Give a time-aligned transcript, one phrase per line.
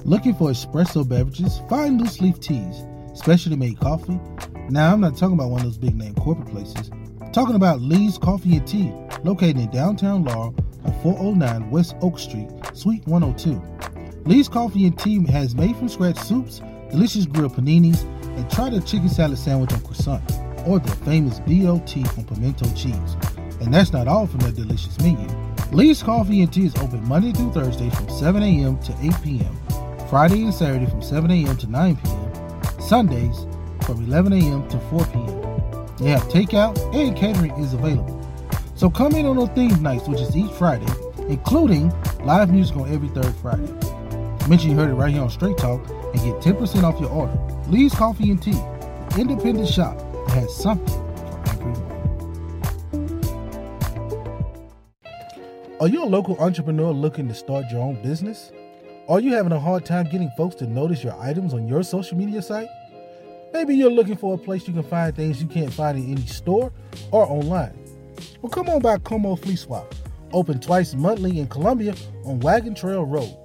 [0.04, 1.60] Looking for espresso beverages?
[1.68, 4.18] Find loose leaf teas, specially made coffee.
[4.68, 6.90] Now, I'm not talking about one of those big name corporate places.
[7.32, 8.92] Talking about Lee's Coffee and Tea,
[9.24, 10.54] located in downtown Laurel
[10.84, 14.28] on 409 West Oak Street, Suite 102.
[14.28, 16.60] Lee's Coffee and Tea has made from scratch soups,
[16.90, 18.02] delicious grilled paninis,
[18.36, 20.22] and try their chicken salad sandwich on croissant,
[20.66, 23.16] or their famous BOT on pimento cheese.
[23.62, 25.26] And that's not all from their delicious menu.
[25.72, 28.78] Lee's Coffee and Tea is open Monday through Thursday from 7 a.m.
[28.80, 31.56] to 8 p.m., Friday and Saturday from 7 a.m.
[31.56, 33.46] to 9 p.m., Sundays
[33.86, 34.68] from 11 a.m.
[34.68, 35.51] to 4 p.m.
[36.02, 38.20] They have takeout and catering is available.
[38.74, 40.92] So come in on those theme nights, which is each Friday,
[41.28, 41.92] including
[42.24, 43.72] live music on every third Friday.
[44.48, 47.38] Mention you heard it right here on Straight Talk and get 10% off your order.
[47.68, 51.92] Lee's Coffee and Tea, the independent shop that has something for everyone.
[55.80, 58.50] Are you a local entrepreneur looking to start your own business?
[59.08, 62.18] Are you having a hard time getting folks to notice your items on your social
[62.18, 62.66] media site?
[63.52, 66.26] Maybe you're looking for a place you can find things you can't find in any
[66.26, 66.72] store
[67.10, 67.78] or online.
[68.40, 69.94] Well, come on by Como Flea Swap,
[70.32, 71.94] open twice monthly in Columbia
[72.24, 73.36] on Wagon Trail Road.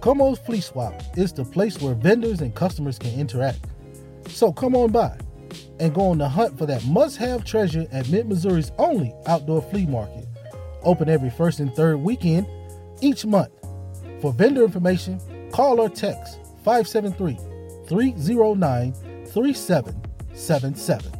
[0.00, 3.60] Como's Flea Swap is the place where vendors and customers can interact.
[4.28, 5.18] So come on by
[5.78, 9.60] and go on the hunt for that must have treasure at Mid Missouri's only outdoor
[9.60, 10.26] flea market.
[10.82, 12.46] Open every first and third weekend
[13.02, 13.52] each month.
[14.22, 15.20] For vendor information,
[15.52, 17.36] call or text 573
[17.86, 18.94] 309
[19.32, 21.12] 3777.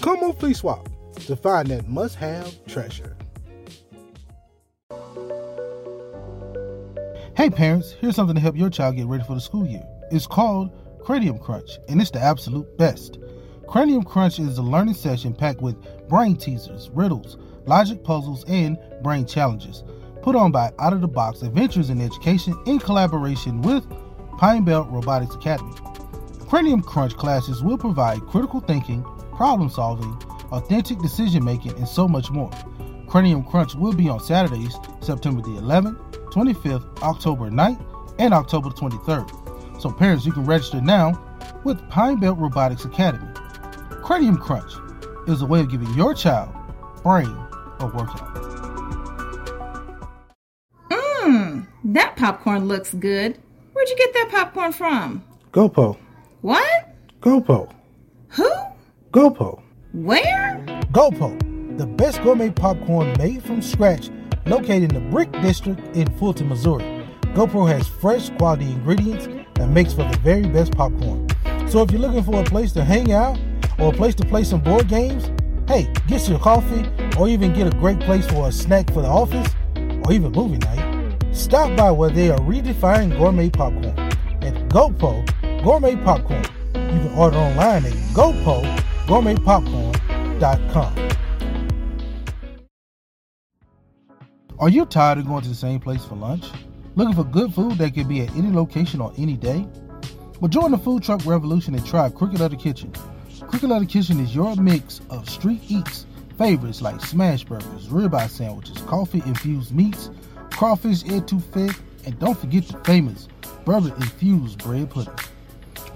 [0.00, 0.88] Come on, Flea Swap
[1.24, 3.16] to find that must have treasure.
[7.36, 9.84] Hey parents, here's something to help your child get ready for the school year.
[10.10, 10.70] It's called
[11.04, 13.18] Cranium Crunch, and it's the absolute best.
[13.68, 15.76] Cranium Crunch is a learning session packed with
[16.08, 17.36] brain teasers, riddles,
[17.66, 19.82] logic puzzles, and brain challenges.
[20.22, 23.84] Put on by Out of the Box Adventures in Education in collaboration with
[24.38, 25.74] Pine Belt Robotics Academy.
[26.48, 29.02] Cranium Crunch classes will provide critical thinking,
[29.34, 30.12] problem solving,
[30.52, 32.50] authentic decision making, and so much more.
[33.08, 35.98] Cranium Crunch will be on Saturdays, September the 11th,
[36.30, 39.82] 25th, October 9th, and October 23rd.
[39.82, 41.20] So, parents, you can register now
[41.64, 43.28] with Pine Belt Robotics Academy.
[44.04, 44.72] Cranium Crunch
[45.26, 46.54] is a way of giving your child
[47.02, 47.36] brain
[47.80, 48.34] a workout.
[50.90, 53.36] Mmm, that popcorn looks good.
[53.72, 55.24] Where'd you get that popcorn from?
[55.52, 55.96] GoPo.
[56.42, 56.94] What?
[57.20, 57.72] GoPo.
[58.28, 58.50] Who?
[59.10, 59.62] GoPo.
[59.92, 60.62] Where?
[60.92, 64.10] GoPo, the best gourmet popcorn made from scratch,
[64.44, 66.84] located in the Brick District in Fulton, Missouri.
[67.34, 71.26] GoPo has fresh, quality ingredients that makes for the very best popcorn.
[71.68, 73.38] So if you're looking for a place to hang out
[73.78, 75.30] or a place to play some board games,
[75.66, 76.84] hey, get your coffee
[77.18, 80.58] or even get a great place for a snack for the office or even movie
[80.58, 83.98] night, stop by where they are redefining gourmet popcorn.
[84.42, 85.26] At GoPo
[85.66, 86.44] Gourmet Popcorn.
[86.76, 91.08] You can order online at gopogourmetpopcorn.com.
[94.60, 96.44] Are you tired of going to the same place for lunch?
[96.94, 99.66] Looking for good food that can be at any location on any day?
[100.38, 102.92] Well, join the food truck revolution and try Crooked Letter Kitchen.
[103.40, 106.06] Crooked Letter Kitchen is your mix of street eats
[106.38, 110.10] favorites like smash burgers, ribeye sandwiches, coffee infused meats,
[110.52, 113.26] crawfish etouffee, and don't forget the famous
[113.64, 115.12] bourbon infused bread pudding.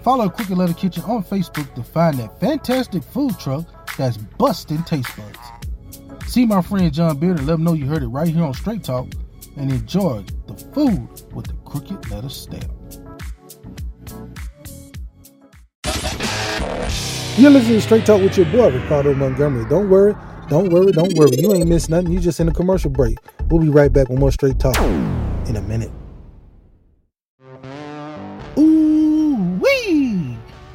[0.02, 3.66] Follow Crooked Letter Kitchen on Facebook to find that fantastic food truck
[3.98, 6.32] that's busting taste buds.
[6.32, 8.54] See my friend John Beard and let him know you heard it right here on
[8.54, 9.08] Straight Talk
[9.56, 12.64] and enjoy the food with the Crooked Letter stamp.
[17.36, 19.68] You're listening to Straight Talk with your boy, Ricardo Montgomery.
[19.68, 20.14] Don't worry,
[20.48, 21.36] don't worry, don't worry.
[21.36, 22.10] You ain't missed nothing.
[22.12, 23.18] You just in a commercial break.
[23.50, 25.90] We'll be right back with more Straight Talk in a minute.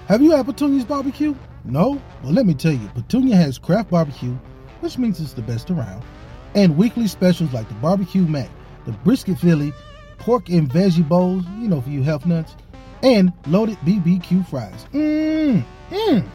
[0.08, 1.34] Have you had Petunia's barbecue?
[1.64, 2.00] No?
[2.22, 4.38] Well, let me tell you, Petunia has craft barbecue,
[4.82, 6.04] which means it's the best around,
[6.54, 8.48] and weekly specials like the barbecue mac,
[8.86, 9.74] the brisket Philly,
[10.20, 12.56] pork and veggie bowls, you know, for you health nuts,
[13.02, 14.86] and loaded BBQ fries.
[14.94, 16.28] Mmm, mmm.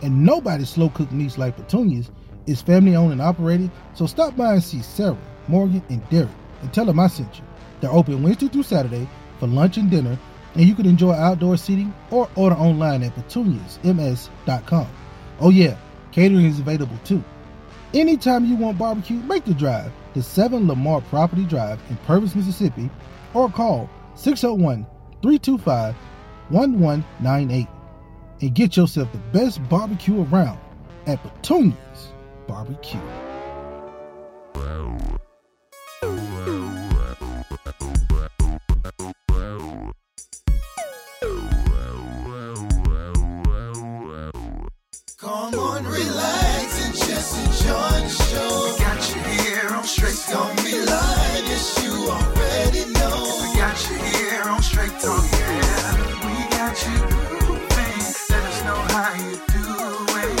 [0.00, 2.10] And nobody slow cook meats like Petunia's.
[2.46, 6.30] It's family owned and operated, so stop by and see Sarah, Morgan, and Derek,
[6.62, 7.44] and tell them I sent you.
[7.82, 9.06] They're open Wednesday through Saturday
[9.38, 10.18] for lunch and dinner,
[10.54, 14.88] and you can enjoy outdoor seating or order online at petuniasms.com.
[15.40, 15.76] Oh yeah,
[16.12, 17.22] catering is available too.
[17.94, 22.90] Anytime you want barbecue, make the drive to 7 Lamar Property Drive in Purvis, Mississippi,
[23.34, 24.84] or call 601
[25.22, 25.94] 325
[26.50, 27.66] 1198
[28.40, 30.58] and get yourself the best barbecue around
[31.06, 32.12] at Petunia's
[32.46, 33.00] Barbecue.
[52.08, 53.52] Already know.
[53.54, 55.96] Got you here on straight talk, yeah.
[56.24, 56.98] We got you
[57.38, 57.98] grooving.
[58.30, 60.38] Let us know how you doing.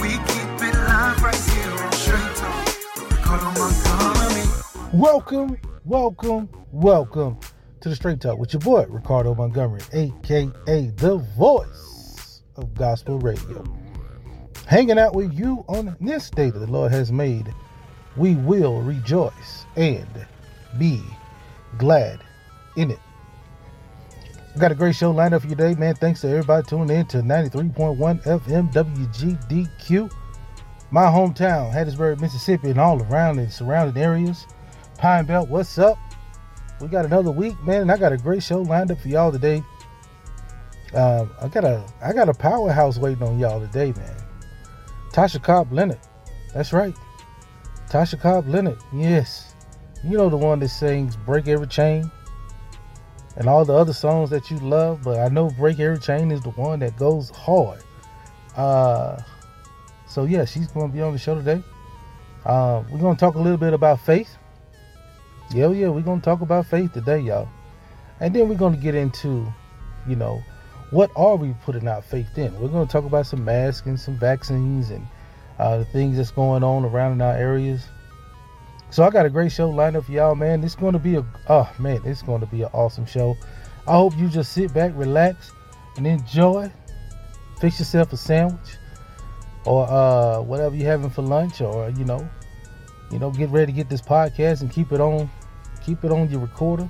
[0.00, 3.10] We keep it live right here on straight talk.
[3.10, 4.46] Ricardo Montgomery.
[4.92, 7.38] Welcome, welcome, welcome
[7.80, 13.64] to the Straight Talk with your boy, Ricardo Montgomery, aka the voice of gospel radio.
[14.66, 17.52] Hanging out with you on this day that the Lord has made.
[18.16, 20.26] We will rejoice and
[20.78, 21.02] be
[21.78, 22.20] glad
[22.76, 22.98] in it.
[24.54, 25.94] We got a great show lined up for you today, man.
[25.94, 30.10] Thanks to everybody tuning in to 93.1 FM WGDQ.
[30.90, 34.46] My hometown, Hattiesburg, Mississippi, and all around the surrounding areas.
[34.98, 35.98] Pine Belt, what's up?
[36.80, 39.30] We got another week, man, and I got a great show lined up for y'all
[39.30, 39.62] today.
[40.94, 44.16] Um, I got a I got a powerhouse waiting on y'all today, man.
[45.12, 46.00] Tasha Cobb Leonard.
[46.52, 46.94] That's right.
[47.88, 48.78] Tasha Cobb Leonard.
[48.92, 49.49] Yes.
[50.02, 52.10] You know the one that sings Break Every Chain
[53.36, 56.40] and all the other songs that you love, but I know Break Every Chain is
[56.42, 57.82] the one that goes hard.
[58.56, 59.20] Uh
[60.06, 61.62] so yeah, she's gonna be on the show today.
[62.44, 64.36] Uh, we're gonna talk a little bit about faith.
[65.52, 67.48] Yeah, yeah, we're gonna talk about faith today, y'all.
[68.18, 69.46] And then we're gonna get into,
[70.08, 70.42] you know,
[70.90, 72.58] what are we putting our faith in?
[72.60, 75.06] We're going to talk about some masks and some vaccines and
[75.58, 77.86] uh, the things that's going on around in our areas.
[78.90, 80.64] So I got a great show lined up for y'all, man.
[80.64, 83.36] It's going to be a oh man, it's going to be an awesome show.
[83.86, 85.52] I hope you just sit back, relax,
[85.96, 86.70] and enjoy.
[87.60, 88.78] Fix yourself a sandwich
[89.64, 92.28] or uh, whatever you're having for lunch, or you know,
[93.10, 95.30] you know, get ready to get this podcast and keep it on,
[95.84, 96.88] keep it on your recorder,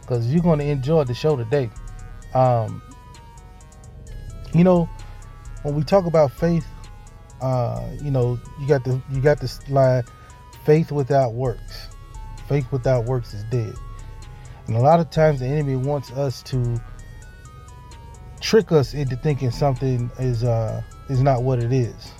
[0.00, 1.70] because you're going to enjoy the show today.
[2.34, 2.82] Um,
[4.52, 4.88] you know,
[5.62, 6.66] when we talk about faith,
[7.40, 10.02] uh, you know, you got the you got this line,
[10.64, 11.88] faith without works.
[12.48, 13.74] Faith without works is dead.
[14.66, 16.80] And a lot of times the enemy wants us to
[18.40, 22.12] trick us into thinking something is uh is not what it is.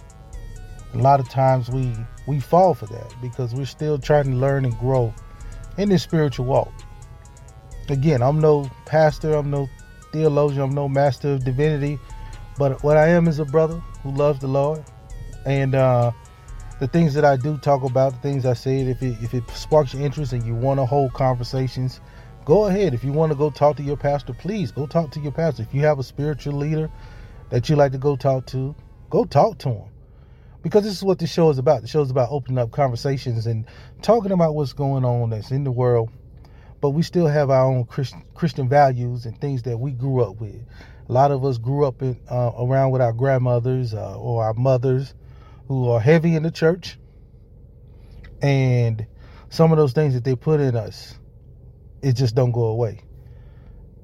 [0.94, 1.94] A lot of times we
[2.26, 5.12] we fall for that because we're still trying to learn and grow
[5.78, 6.72] in this spiritual walk.
[7.88, 9.68] Again, I'm no pastor, I'm no
[10.12, 11.98] theologian, I'm no master of divinity.
[12.58, 14.84] But what I am is a brother who loves the Lord,
[15.46, 16.12] and uh,
[16.82, 19.48] the things that I do talk about, the things I said, if it if it
[19.50, 22.00] sparks your interest and you want to hold conversations,
[22.44, 22.92] go ahead.
[22.92, 25.62] If you want to go talk to your pastor, please go talk to your pastor.
[25.62, 26.90] If you have a spiritual leader
[27.50, 28.74] that you like to go talk to,
[29.10, 29.90] go talk to him.
[30.60, 31.82] Because this is what the show is about.
[31.82, 33.64] The show is about opening up conversations and
[34.02, 36.10] talking about what's going on that's in the world.
[36.80, 40.40] But we still have our own Christian, Christian values and things that we grew up
[40.40, 40.60] with.
[41.08, 44.54] A lot of us grew up in, uh, around with our grandmothers uh, or our
[44.54, 45.14] mothers
[45.72, 46.98] who are heavy in the church.
[48.42, 49.06] And
[49.48, 51.18] some of those things that they put in us,
[52.02, 53.00] it just don't go away.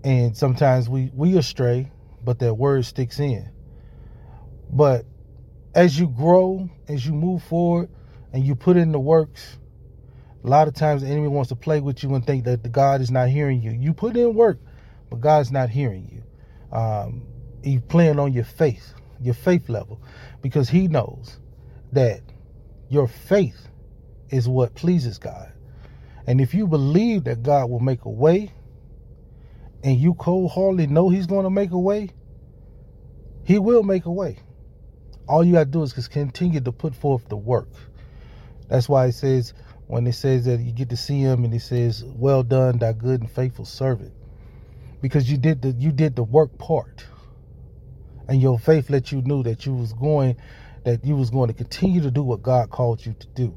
[0.02, 1.92] And sometimes we, we astray,
[2.24, 3.50] but that word sticks in.
[4.70, 5.04] But
[5.74, 7.90] as you grow, as you move forward,
[8.32, 9.58] and you put in the works,
[10.42, 12.70] a lot of times the enemy wants to play with you and think that the
[12.70, 13.72] God is not hearing you.
[13.72, 14.58] You put in work,
[15.10, 16.76] but God's not hearing you.
[16.76, 17.26] Um,
[17.62, 20.00] he's playing on your faith, your faith level,
[20.40, 21.38] because he knows
[21.92, 22.22] that
[22.88, 23.68] your faith
[24.30, 25.52] is what pleases God.
[26.26, 28.52] And if you believe that God will make a way,
[29.84, 32.10] and you cold hardly know He's going to make a way,
[33.44, 34.38] He will make a way.
[35.28, 37.70] All you got to do is just continue to put forth the work.
[38.68, 39.54] That's why it says,
[39.88, 42.92] when it says that you get to see Him and He says, Well done, thy
[42.94, 44.14] good and faithful servant.
[45.02, 47.04] Because you did the you did the work part.
[48.28, 50.36] and your faith let you know that you was going
[50.84, 53.56] that you was going to continue to do what God called you to do.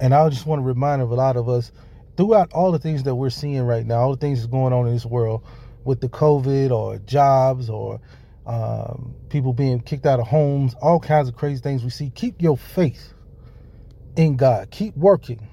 [0.00, 1.72] And I just want to remind of a lot of us
[2.16, 4.86] throughout all the things that we're seeing right now, all the things that's going on
[4.86, 5.44] in this world
[5.84, 8.00] with the COVID or jobs or
[8.46, 12.10] um, people being kicked out of homes, all kinds of crazy things we see.
[12.10, 13.14] Keep your faith
[14.16, 14.70] in God.
[14.70, 15.48] Keep working.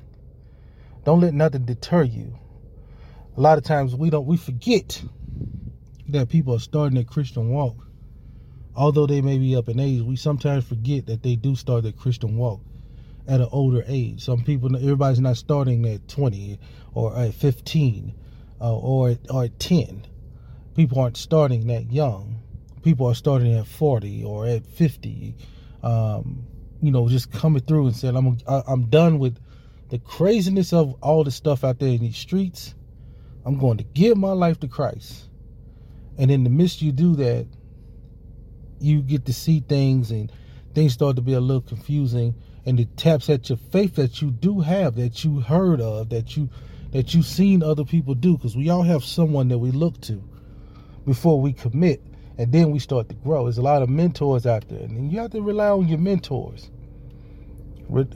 [1.05, 2.37] Don't let nothing deter you.
[3.37, 5.01] A lot of times we don't we forget
[6.09, 7.75] that people are starting their Christian walk.
[8.79, 11.91] Although they may be up in age, we sometimes forget that they do start their
[11.91, 12.61] Christian walk
[13.27, 14.23] at an older age.
[14.23, 16.57] Some people, everybody's not starting at 20
[16.93, 18.13] or at 15
[18.61, 20.07] uh, or, or at 10.
[20.77, 22.39] People aren't starting that young.
[22.81, 25.35] People are starting at 40 or at 50.
[25.83, 26.47] Um,
[26.81, 29.37] you know, just coming through and saying, I'm, I'm done with
[29.89, 32.75] the craziness of all the stuff out there in these streets.
[33.43, 35.27] I'm going to give my life to Christ.
[36.17, 37.45] And in the midst you do that,
[38.81, 40.31] you get to see things and
[40.73, 44.31] things start to be a little confusing and it taps at your faith that you
[44.31, 46.49] do have, that you heard of, that you
[46.91, 50.23] that you've seen other people do, because we all have someone that we look to
[51.05, 52.01] before we commit,
[52.37, 53.43] and then we start to grow.
[53.43, 56.69] There's a lot of mentors out there, and you have to rely on your mentors.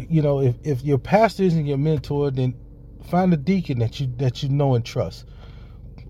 [0.10, 2.56] You know, if, if your pastor isn't your mentor, then
[3.10, 5.26] find a deacon that you that you know and trust,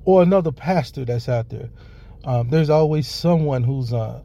[0.06, 1.70] or another pastor that's out there.
[2.26, 4.22] Um, there's always someone who's uh,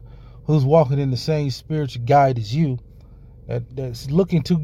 [0.49, 2.79] who's walking in the same spiritual guide as you,
[3.45, 4.57] that, that's looking to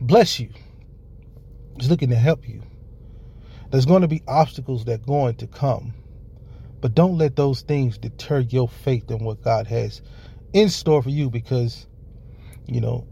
[0.00, 0.48] bless you,
[1.78, 2.62] is looking to help you.
[3.70, 5.92] There's going to be obstacles that are going to come,
[6.80, 10.00] but don't let those things deter your faith in what God has
[10.54, 11.86] in store for you because,
[12.64, 13.06] you know,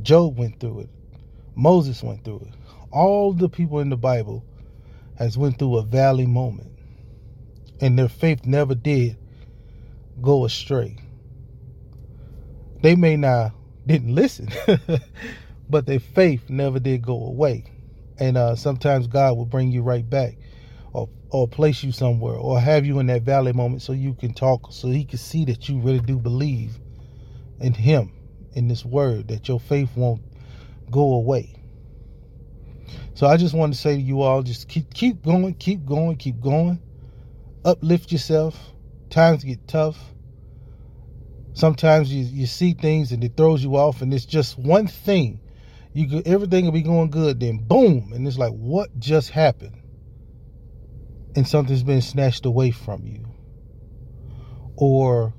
[0.00, 0.90] Job went through it.
[1.56, 2.54] Moses went through it.
[2.90, 4.42] All the people in the Bible
[5.18, 6.72] has went through a valley moment.
[7.82, 9.18] And their faith never did
[10.22, 10.96] go astray.
[12.86, 13.50] They may not
[13.84, 14.48] didn't listen,
[15.68, 17.64] but their faith never did go away.
[18.16, 20.38] And uh, sometimes God will bring you right back
[20.92, 24.32] or or place you somewhere or have you in that valley moment so you can
[24.32, 26.78] talk so he can see that you really do believe
[27.58, 28.12] in him
[28.52, 30.22] in this word that your faith won't
[30.88, 31.56] go away.
[33.14, 36.18] So I just want to say to you all just keep keep going, keep going,
[36.18, 36.80] keep going.
[37.64, 38.56] Uplift yourself.
[39.10, 39.98] Times get tough.
[41.56, 45.40] Sometimes you, you see things and it throws you off and it's just one thing.
[45.94, 49.80] You could, everything will be going good, then boom, and it's like what just happened?
[51.34, 53.24] And something's been snatched away from you.
[54.76, 55.32] Or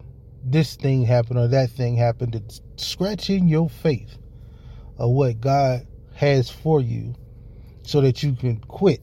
[0.43, 2.33] this thing happened or that thing happened.
[2.33, 4.17] It's scratching your faith
[4.97, 7.13] of what God has for you
[7.83, 9.01] so that you can quit.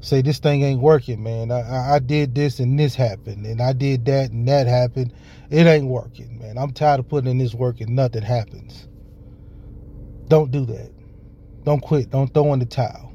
[0.00, 1.52] Say this thing ain't working, man.
[1.52, 5.12] I, I, I did this and this happened, and I did that and that happened.
[5.52, 6.58] It ain't working, man.
[6.58, 8.88] I'm tired of putting in this work and nothing happens.
[10.28, 10.92] Don't do that.
[11.64, 12.10] Don't quit.
[12.10, 13.12] Don't throw in the towel.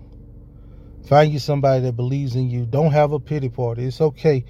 [1.07, 2.65] Find you somebody that believes in you.
[2.65, 3.85] Don't have a pity party.
[3.85, 4.45] It's okay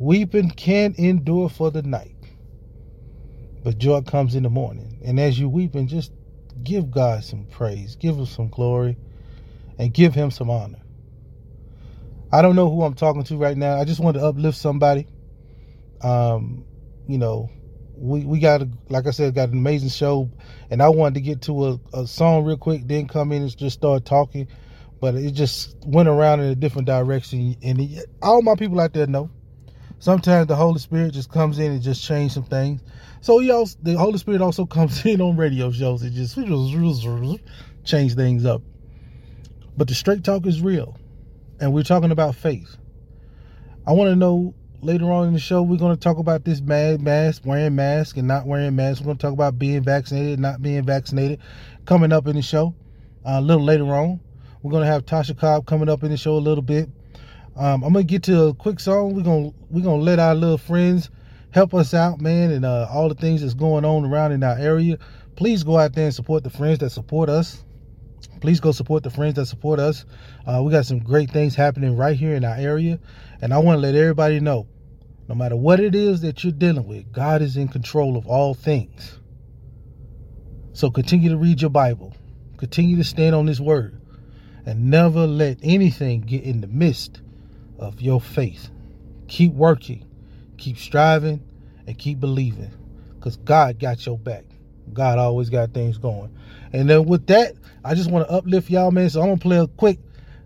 [0.00, 2.16] Weeping can't endure for the night,
[3.64, 5.00] but joy comes in the morning.
[5.04, 6.12] And as you weeping, just
[6.64, 8.98] give God some praise, give him some glory,
[9.78, 10.80] and give him some honor.
[12.32, 13.76] I don't know who I'm talking to right now.
[13.76, 15.06] I just want to uplift somebody.
[16.02, 16.66] Um,
[17.10, 17.50] you know,
[17.96, 20.30] we, we got, a, like I said, got an amazing show,
[20.70, 23.56] and I wanted to get to a, a song real quick, then come in and
[23.56, 24.48] just start talking,
[25.00, 27.56] but it just went around in a different direction.
[27.62, 29.30] And it, all my people out there know
[30.00, 32.82] sometimes the Holy Spirit just comes in and just change some things.
[33.20, 36.36] So he also the Holy Spirit also comes in on radio shows and just
[37.84, 38.62] change things up.
[39.76, 40.96] But the straight talk is real.
[41.60, 42.76] And we're talking about faith.
[43.86, 46.60] I want to know later on in the show, we're going to talk about this
[46.60, 49.00] mad mask, wearing mask and not wearing mask.
[49.00, 51.40] We're going to talk about being vaccinated not being vaccinated
[51.84, 52.74] coming up in the show
[53.26, 54.20] uh, a little later on.
[54.62, 56.88] We're going to have Tasha Cobb coming up in the show a little bit.
[57.56, 59.14] Um, I'm gonna get to a quick song.
[59.14, 61.10] We're gonna we're gonna let our little friends
[61.50, 64.56] help us out, man, and uh, all the things that's going on around in our
[64.56, 64.98] area.
[65.36, 67.64] Please go out there and support the friends that support us.
[68.40, 70.06] Please go support the friends that support us.
[70.46, 72.98] Uh, we got some great things happening right here in our area,
[73.40, 74.66] and I want to let everybody know,
[75.28, 78.54] no matter what it is that you're dealing with, God is in control of all
[78.54, 79.18] things.
[80.72, 82.14] So continue to read your Bible,
[82.56, 84.00] continue to stand on His Word,
[84.66, 87.20] and never let anything get in the midst
[87.78, 88.70] of your faith.
[89.28, 90.06] Keep working,
[90.58, 91.42] keep striving,
[91.86, 92.72] and keep believing
[93.14, 94.44] because God got your back.
[94.92, 96.34] God always got things going.
[96.72, 97.54] And then with that,
[97.84, 99.10] I just want to uplift y'all, man.
[99.10, 99.98] So I'm going to play a quick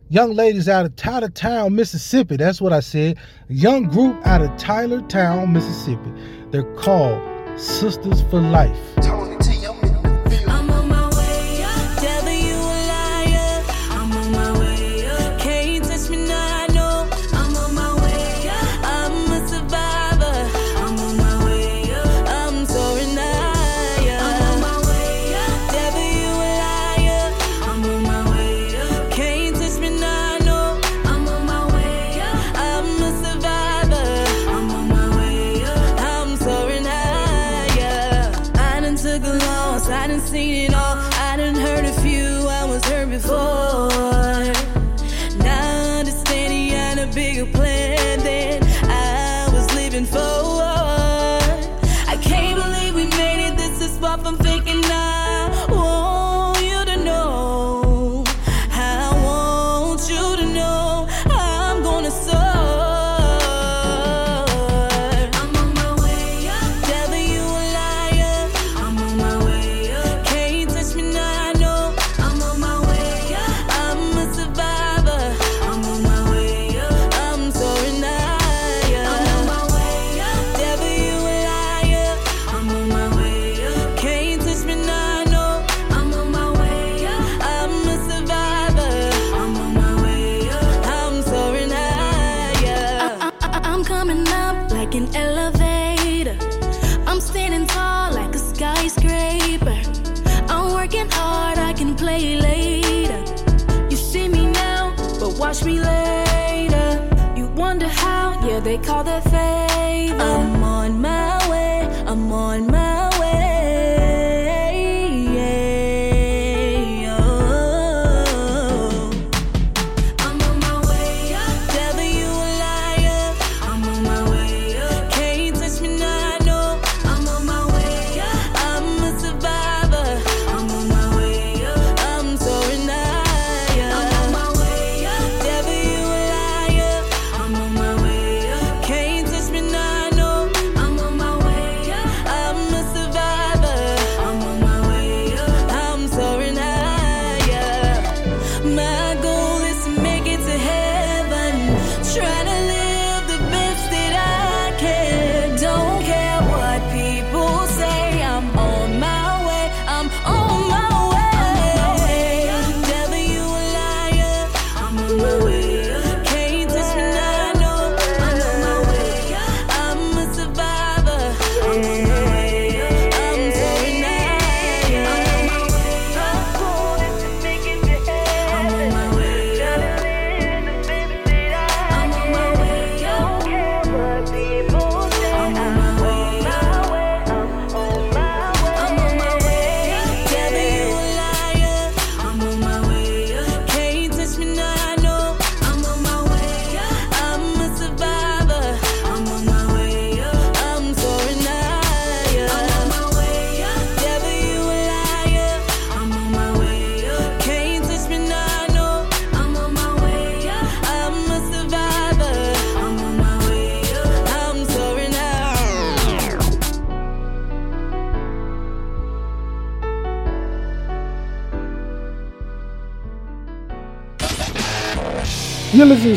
[0.08, 2.36] young ladies out of Tylertown, Mississippi.
[2.36, 3.18] That's what I said.
[3.48, 6.12] A young group out of Tylertown, Mississippi.
[6.50, 7.20] They're called
[7.58, 8.78] Sisters for Life.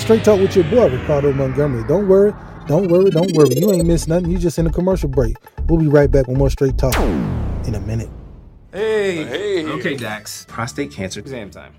[0.08, 1.84] Straight Talk with your boy, Ricardo Montgomery.
[1.86, 2.34] Don't worry,
[2.66, 3.54] don't worry, don't worry.
[3.56, 4.32] You ain't missed nothing.
[4.32, 5.36] You just in a commercial break.
[5.68, 8.08] We'll be right back with more Straight Talk in a minute.
[8.72, 9.26] Hey.
[9.26, 9.66] Hey.
[9.66, 10.46] Okay, Dax.
[10.46, 11.74] Prostate cancer exam time.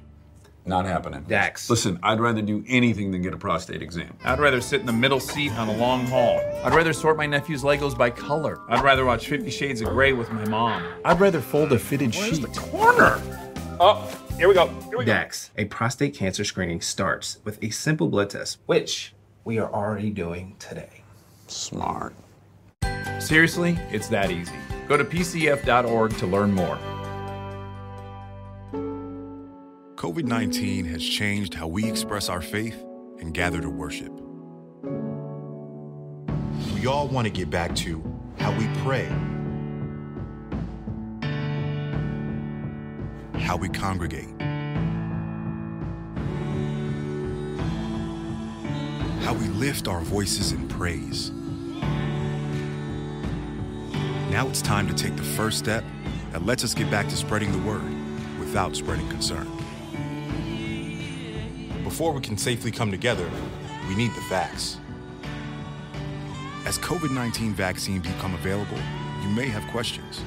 [0.66, 1.24] Not happening.
[1.26, 1.70] Dax.
[1.70, 4.14] Listen, I'd rather do anything than get a prostate exam.
[4.22, 6.38] I'd rather sit in the middle seat on a long haul.
[6.64, 8.60] I'd rather sort my nephew's Legos by color.
[8.68, 10.86] I'd rather watch Fifty Shades of Grey with my mom.
[11.02, 12.44] I'd rather fold a fitted sheet.
[12.54, 13.22] Corner!
[13.80, 14.06] Oh,
[14.38, 14.68] here we go.
[14.88, 15.24] Here we go.
[15.56, 19.12] A prostate cancer screening starts with a simple blood test, which
[19.44, 21.02] we are already doing today.
[21.48, 22.14] Smart.
[23.18, 24.54] Seriously, it's that easy.
[24.86, 26.78] Go to pcf.org to learn more.
[29.96, 32.80] COVID 19 has changed how we express our faith
[33.18, 34.12] and gather to worship.
[36.74, 38.00] We all want to get back to
[38.38, 39.08] how we pray,
[43.40, 44.28] how we congregate,
[49.22, 51.30] how we lift our voices in praise.
[54.30, 55.84] Now it's time to take the first step
[56.32, 57.82] that lets us get back to spreading the word
[58.38, 59.46] without spreading concern.
[61.84, 63.28] before we can safely come together,
[63.88, 64.76] we need the facts.
[66.66, 68.78] As COVID 19 vaccines become available,
[69.22, 70.22] you may have questions.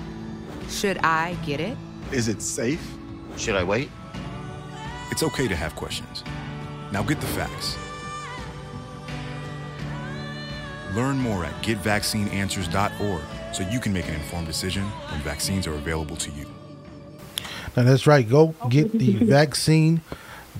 [0.69, 1.77] Should I get it?
[2.11, 2.81] Is it safe?
[3.37, 3.89] Should I wait?
[5.11, 6.23] It's okay to have questions.
[6.91, 7.77] Now get the facts.
[10.95, 13.21] Learn more at getvaccineanswers.org
[13.53, 16.45] so you can make an informed decision when vaccines are available to you.
[17.75, 18.27] Now that's right.
[18.27, 20.01] Go get the vaccine.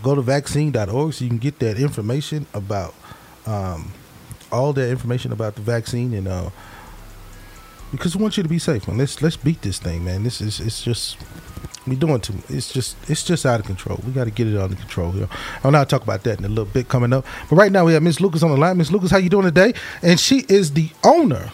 [0.02, 2.94] Go to vaccine.org so you can get that information about
[3.46, 3.92] um,
[4.52, 6.50] all that information about the vaccine and uh,
[7.92, 8.88] because we want you to be safe.
[8.88, 10.24] Man, let's let's beat this thing, man.
[10.24, 11.18] This is it's just
[11.88, 12.36] we doing too.
[12.50, 14.00] It's just it's just out of control.
[14.06, 15.12] We got to get it under control.
[15.12, 15.28] here.
[15.64, 17.26] I'll not talk about that in a little bit coming up.
[17.50, 18.78] But right now we have Miss Lucas on the line.
[18.78, 19.74] Miss Lucas, how you doing today?
[20.02, 21.52] And she is the owner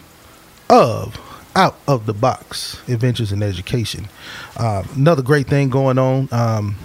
[0.68, 1.18] of
[1.56, 4.08] Out of the Box Adventures in Education.
[4.56, 6.28] Uh, another great thing going on.
[6.30, 6.76] Um,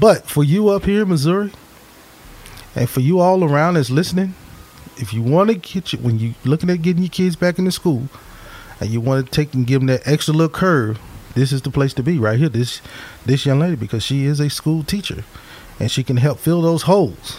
[0.00, 1.52] but for you up here in Missouri,
[2.74, 4.34] and for you all around that's listening,
[4.96, 7.70] if you want to get you when you looking at getting your kids back into
[7.70, 8.08] school,
[8.80, 10.98] and you want to take and give them that extra little curve,
[11.34, 12.48] this is the place to be right here.
[12.48, 12.80] This
[13.26, 15.24] this young lady because she is a school teacher,
[15.78, 17.38] and she can help fill those holes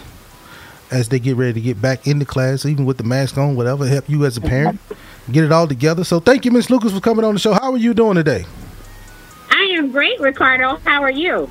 [0.92, 3.88] as they get ready to get back into class, even with the mask on, whatever.
[3.88, 4.80] Help you as a parent
[5.32, 6.04] get it all together.
[6.04, 7.54] So thank you, Miss Lucas, for coming on the show.
[7.54, 8.46] How are you doing today?
[9.50, 10.78] I am great, Ricardo.
[10.86, 11.50] How are you?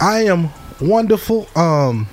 [0.00, 1.48] I am wonderful.
[1.56, 2.08] Um,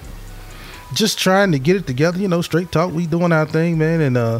[0.93, 2.17] just trying to get it together.
[2.19, 2.91] You know, straight talk.
[2.93, 4.39] We doing our thing, man, and uh,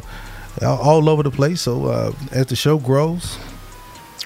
[0.62, 1.62] all- over the place.
[1.62, 3.38] So uh, as the show grows,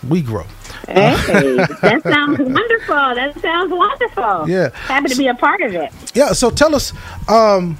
[0.01, 0.45] we grow.
[0.87, 1.15] Hey,
[1.81, 2.95] that sounds wonderful.
[2.95, 4.49] That sounds wonderful.
[4.49, 4.69] Yeah.
[4.69, 5.91] Happy to be a part of it.
[6.15, 6.33] Yeah.
[6.33, 6.93] So tell us,
[7.27, 7.77] um,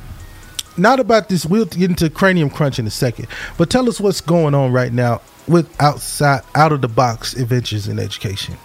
[0.78, 1.46] not about this.
[1.46, 4.92] We'll get into cranium crunch in a second, but tell us what's going on right
[4.92, 8.56] now with outside, out of the box adventures in education.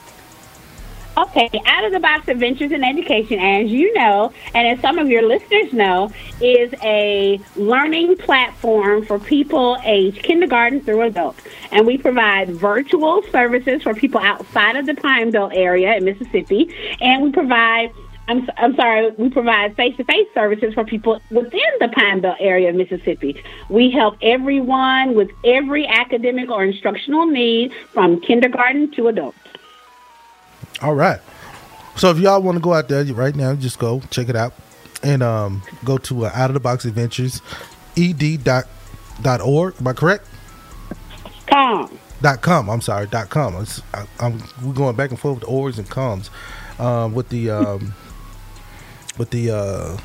[1.19, 5.09] Okay, Out of the Box Adventures in Education, as you know, and as some of
[5.09, 11.37] your listeners know, is a learning platform for people aged kindergarten through adult.
[11.73, 16.73] And we provide virtual services for people outside of the Pine Belt area in Mississippi,
[17.01, 17.91] and we provide
[18.29, 22.37] I'm, I'm sorry, we provide face to face services for people within the Pine Belt
[22.39, 23.43] area of Mississippi.
[23.71, 29.35] We help everyone with every academic or instructional need from kindergarten to adult.
[30.83, 31.21] All right.
[31.97, 34.55] So if y'all want to go out there right now, just go check it out
[35.03, 37.43] and um, go to uh, Out of the Box Adventures,
[37.97, 38.65] ed dot
[39.23, 39.75] dot org.
[39.81, 40.27] Am I correct?
[41.49, 41.99] Com.
[42.23, 42.69] Dot com.
[42.71, 43.07] I'm sorry.
[43.09, 43.57] Dot com.
[43.57, 46.31] It's, I, I'm we're going back and forth with orgs and coms
[46.79, 47.95] um, with the um,
[49.19, 49.97] with the uh,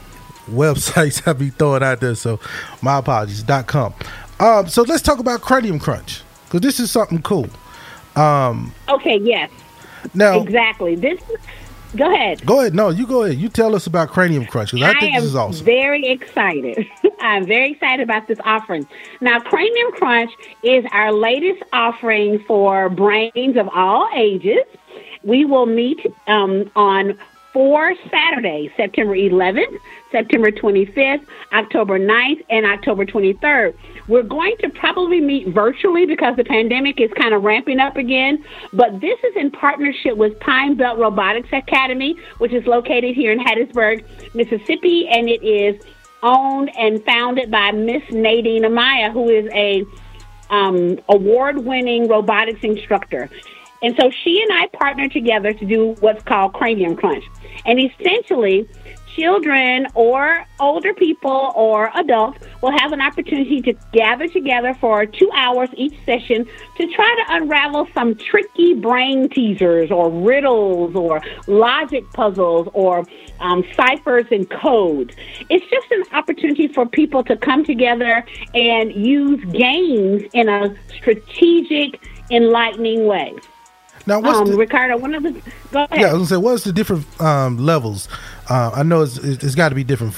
[0.47, 2.15] websites I be throwing out there.
[2.15, 2.39] So
[2.81, 3.43] my apologies.
[3.43, 3.93] Dot com.
[4.39, 7.47] Um, so let's talk about Cranium Crunch because this is something cool.
[8.15, 9.49] Um, Okay, yes.
[10.13, 10.95] Now- exactly.
[10.95, 11.21] This.
[11.95, 12.43] Go ahead.
[12.43, 12.73] Go ahead.
[12.73, 13.37] No, you go ahead.
[13.37, 15.63] You tell us about Cranium Crunch because I think am this is awesome.
[15.63, 16.87] very excited.
[17.19, 18.87] I'm very excited about this offering.
[19.21, 20.31] Now, Cranium Crunch
[20.63, 24.63] is our latest offering for brains of all ages.
[25.23, 27.17] We will meet um, on
[27.53, 29.77] four Saturdays September 11th,
[30.13, 33.75] September 25th, October 9th, and October 23rd.
[34.07, 38.45] We're going to probably meet virtually because the pandemic is kind of ramping up again.
[38.71, 43.39] But this is in partnership with Pine Belt Robotics Academy, which is located here in
[43.39, 45.81] Hattiesburg, Mississippi, and it is
[46.21, 49.83] owned and founded by Miss Nadine Amaya, who is a
[50.49, 53.29] um, award-winning robotics instructor.
[53.81, 57.25] And so she and I partner together to do what's called Cranium Crunch.
[57.65, 58.67] And essentially,
[59.15, 65.29] children or older people or adults will have an opportunity to gather together for two
[65.35, 66.45] hours each session
[66.77, 73.05] to try to unravel some tricky brain teasers or riddles or logic puzzles or
[73.39, 75.15] um, ciphers and code.
[75.49, 82.01] It's just an opportunity for people to come together and use games in a strategic,
[82.31, 83.33] enlightening way.
[84.05, 84.97] Now, what's um, the- Ricardo?
[84.97, 85.31] One of the
[85.71, 85.99] go ahead.
[85.99, 88.09] Yeah, I was gonna say, what's the different um, levels?
[88.49, 90.13] Uh, I know it's, it's got to be different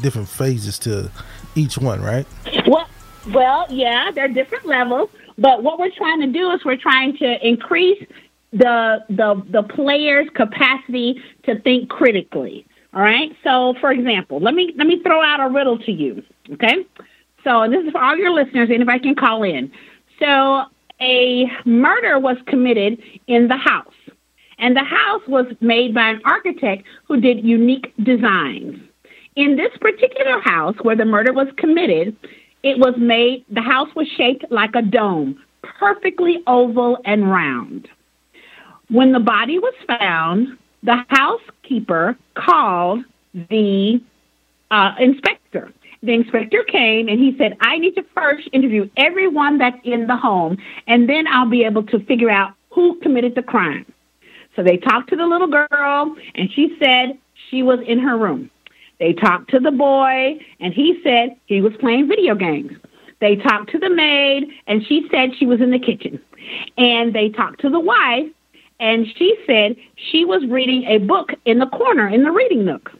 [0.00, 1.10] different phases to
[1.54, 2.26] each one, right?
[2.66, 2.88] Well,
[3.32, 7.16] well, yeah, there are different levels, but what we're trying to do is we're trying
[7.18, 8.04] to increase
[8.52, 12.66] the the the player's capacity to think critically.
[12.94, 13.34] All right.
[13.42, 16.22] So, for example, let me let me throw out a riddle to you.
[16.52, 16.86] Okay.
[17.44, 18.68] So, this is for all your listeners.
[18.72, 19.72] Anybody can call in.
[20.18, 20.64] So,
[21.00, 23.94] a murder was committed in the house,
[24.62, 28.80] and the house was made by an architect who did unique designs.
[29.34, 32.16] In this particular house where the murder was committed,
[32.62, 37.88] it was made, the house was shaped like a dome, perfectly oval and round.
[38.88, 44.00] When the body was found, the housekeeper called the
[44.70, 45.72] uh, inspector.
[46.04, 50.16] The inspector came and he said, I need to first interview everyone that's in the
[50.16, 53.86] home, and then I'll be able to figure out who committed the crime.
[54.54, 57.18] So they talked to the little girl, and she said
[57.50, 58.50] she was in her room.
[58.98, 62.72] They talked to the boy, and he said he was playing video games.
[63.20, 66.20] They talked to the maid, and she said she was in the kitchen.
[66.76, 68.28] And they talked to the wife,
[68.80, 72.92] and she said she was reading a book in the corner in the reading nook.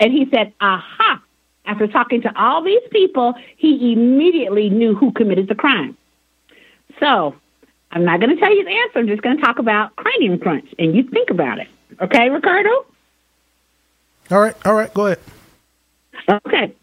[0.00, 1.22] And he said, Aha.
[1.64, 5.96] After talking to all these people, he immediately knew who committed the crime.
[7.00, 7.34] So
[7.90, 8.98] I'm not going to tell you the answer.
[8.98, 11.68] I'm just going to talk about cranium crunch, and you think about it.
[12.00, 12.86] Okay, Ricardo?
[14.30, 15.20] All right, all right, go ahead.
[16.28, 16.74] Okay.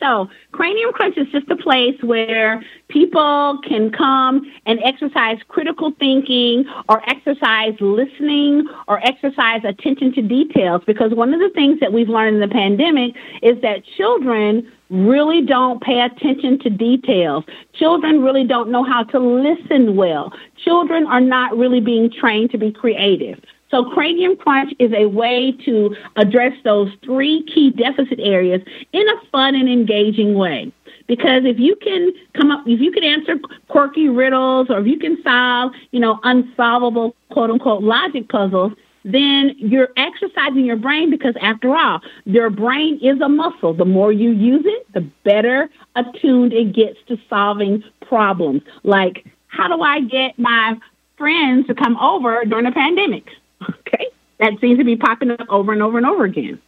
[0.00, 6.64] So, Cranium Crunch is just a place where people can come and exercise critical thinking
[6.88, 10.82] or exercise listening or exercise attention to details.
[10.86, 15.42] Because one of the things that we've learned in the pandemic is that children really
[15.42, 17.44] don't pay attention to details.
[17.74, 20.32] Children really don't know how to listen well.
[20.64, 23.38] Children are not really being trained to be creative.
[23.70, 29.30] So Cranium Crunch is a way to address those three key deficit areas in a
[29.30, 30.72] fun and engaging way.
[31.06, 33.34] Because if you can come up, if you can answer
[33.68, 38.72] quirky riddles, or if you can solve, you know, unsolvable quote unquote logic puzzles,
[39.04, 43.72] then you're exercising your brain because after all, your brain is a muscle.
[43.72, 48.62] The more you use it, the better attuned it gets to solving problems.
[48.82, 50.76] Like, how do I get my
[51.16, 53.26] friends to come over during the pandemic?
[53.62, 54.08] Okay.
[54.38, 56.60] That seems to be popping up over and over and over again.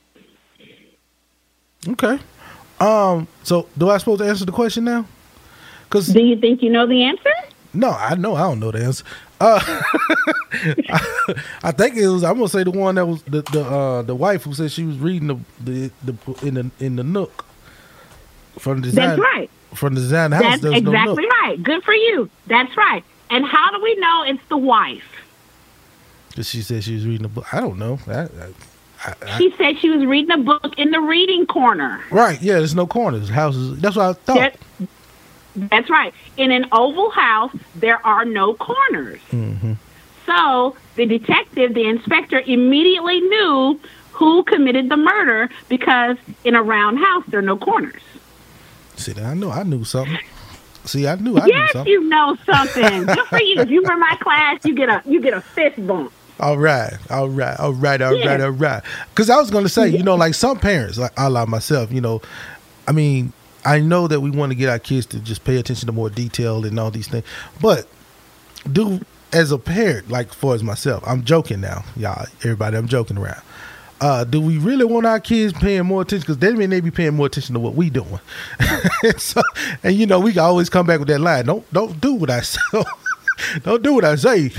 [1.88, 2.18] Okay.
[2.80, 3.28] Um.
[3.42, 5.06] So, do I supposed to answer the question now?
[5.84, 7.30] Because do you think you know the answer?
[7.74, 9.04] No, I know I don't know the answer.
[9.40, 9.60] Uh,
[10.90, 12.22] I, I think it was.
[12.24, 14.84] I'm gonna say the one that was the the uh, the wife who said she
[14.84, 17.44] was reading the the, the in the in the nook
[18.58, 19.08] from the design.
[19.08, 19.50] That's right.
[19.74, 20.42] From the design house.
[20.42, 21.62] That's exactly no right.
[21.62, 22.28] Good for you.
[22.46, 23.02] That's right.
[23.30, 25.04] And how do we know it's the wife?
[26.40, 27.52] She said she was reading a book.
[27.52, 27.98] I don't know.
[28.08, 28.28] I,
[29.04, 32.00] I, I, She said she was reading a book in the reading corner.
[32.10, 32.40] right?
[32.40, 33.28] Yeah, there's no corners.
[33.28, 33.78] Houses.
[33.80, 34.34] That's what I thought.
[34.36, 34.56] That-
[35.54, 36.14] that's right.
[36.38, 39.20] In an oval house, there are no corners.
[39.30, 39.74] hmm
[40.24, 43.78] So the detective, the inspector, immediately knew
[44.12, 48.00] who committed the murder because in a round house, there are no corners.
[48.96, 50.18] See, I know I knew something.
[50.84, 51.92] See, I knew I knew yes, something.
[51.92, 53.04] you know something.
[53.06, 53.60] Good for you.
[53.60, 56.12] If you were my class, you get a you get a fist bump.
[56.40, 58.44] All right, all right, all right, all right, Yeah.
[58.44, 58.82] all right.
[59.10, 61.92] Because I was going to say, you know, like some parents, like I like myself,
[61.92, 62.20] you know,
[62.88, 63.32] I mean,
[63.64, 66.10] I know that we want to get our kids to just pay attention to more
[66.10, 67.24] detail and all these things,
[67.60, 67.86] but
[68.72, 69.00] do
[69.32, 73.40] as a parent, like for as myself, I'm joking now, y'all, everybody, I'm joking around.
[74.00, 76.22] Uh, do we really want our kids paying more attention?
[76.22, 78.18] Because they may they be paying more attention to what we doing.
[79.04, 79.40] and, so,
[79.84, 81.44] and you know, we can always come back with that line.
[81.46, 82.58] Don't don't do what I say.
[83.62, 84.50] don't do what I say.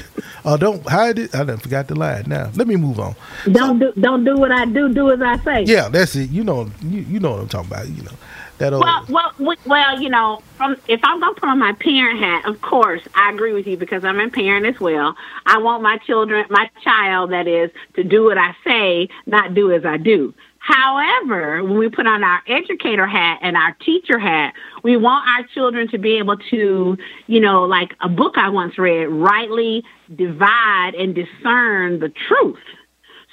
[0.46, 1.36] Uh, don't hide it.
[1.36, 2.26] I done forgot the line.
[2.28, 3.16] Now let me move on.
[3.52, 4.94] Don't do don't do what I do.
[4.94, 5.64] Do as I say.
[5.64, 6.30] Yeah, that's it.
[6.30, 7.88] You know, you, you know what I'm talking about.
[7.88, 8.12] You know
[8.58, 8.84] that old.
[8.84, 12.62] Well, well, well, you know, from if I'm gonna put on my parent hat, of
[12.62, 15.16] course, I agree with you because I'm a parent as well.
[15.46, 19.72] I want my children, my child, that is, to do what I say, not do
[19.72, 20.34] as I do.
[20.64, 25.46] However, when we put on our educator hat and our teacher hat, we want our
[25.54, 26.98] children to be able to,
[27.28, 29.84] you know, like a book I once read, rightly
[30.16, 32.64] divide and discern the truth.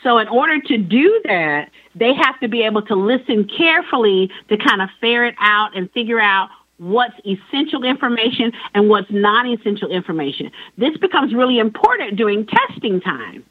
[0.02, 4.56] So, in order to do that, they have to be able to listen carefully to
[4.56, 10.50] kind of ferret out and figure out what's essential information and what's non essential information.
[10.76, 13.44] This becomes really important during testing time.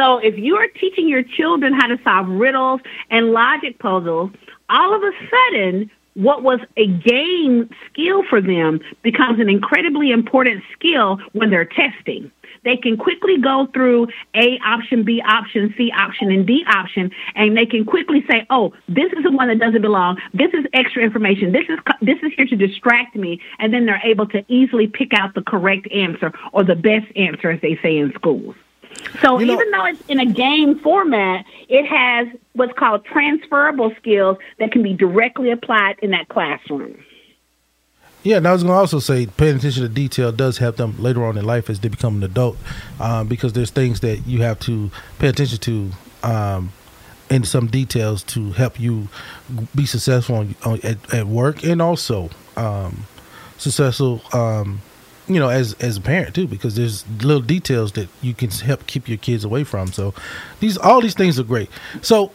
[0.00, 4.30] So, if you are teaching your children how to solve riddles and logic puzzles,
[4.70, 10.62] all of a sudden, what was a game skill for them becomes an incredibly important
[10.72, 12.32] skill when they're testing.
[12.64, 17.54] They can quickly go through A option, B option, C option, and D option, and
[17.54, 20.16] they can quickly say, "Oh, this is the one that doesn't belong.
[20.32, 21.52] This is extra information.
[21.52, 25.12] This is this is here to distract me," and then they're able to easily pick
[25.12, 28.54] out the correct answer or the best answer, as they say in schools.
[29.20, 34.72] So even though it's in a game format, it has what's called transferable skills that
[34.72, 37.02] can be directly applied in that classroom.
[38.22, 40.94] Yeah, and I was going to also say paying attention to detail does help them
[40.98, 42.58] later on in life as they become an adult,
[43.00, 45.90] um, because there's things that you have to pay attention to
[46.22, 46.72] um,
[47.30, 49.08] in some details to help you
[49.74, 53.06] be successful on, on, at, at work and also um,
[53.56, 54.82] successful, um,
[55.30, 58.86] you know, as as a parent too, because there's little details that you can help
[58.86, 59.92] keep your kids away from.
[59.92, 60.14] So
[60.60, 61.70] these all these things are great.
[62.02, 62.32] So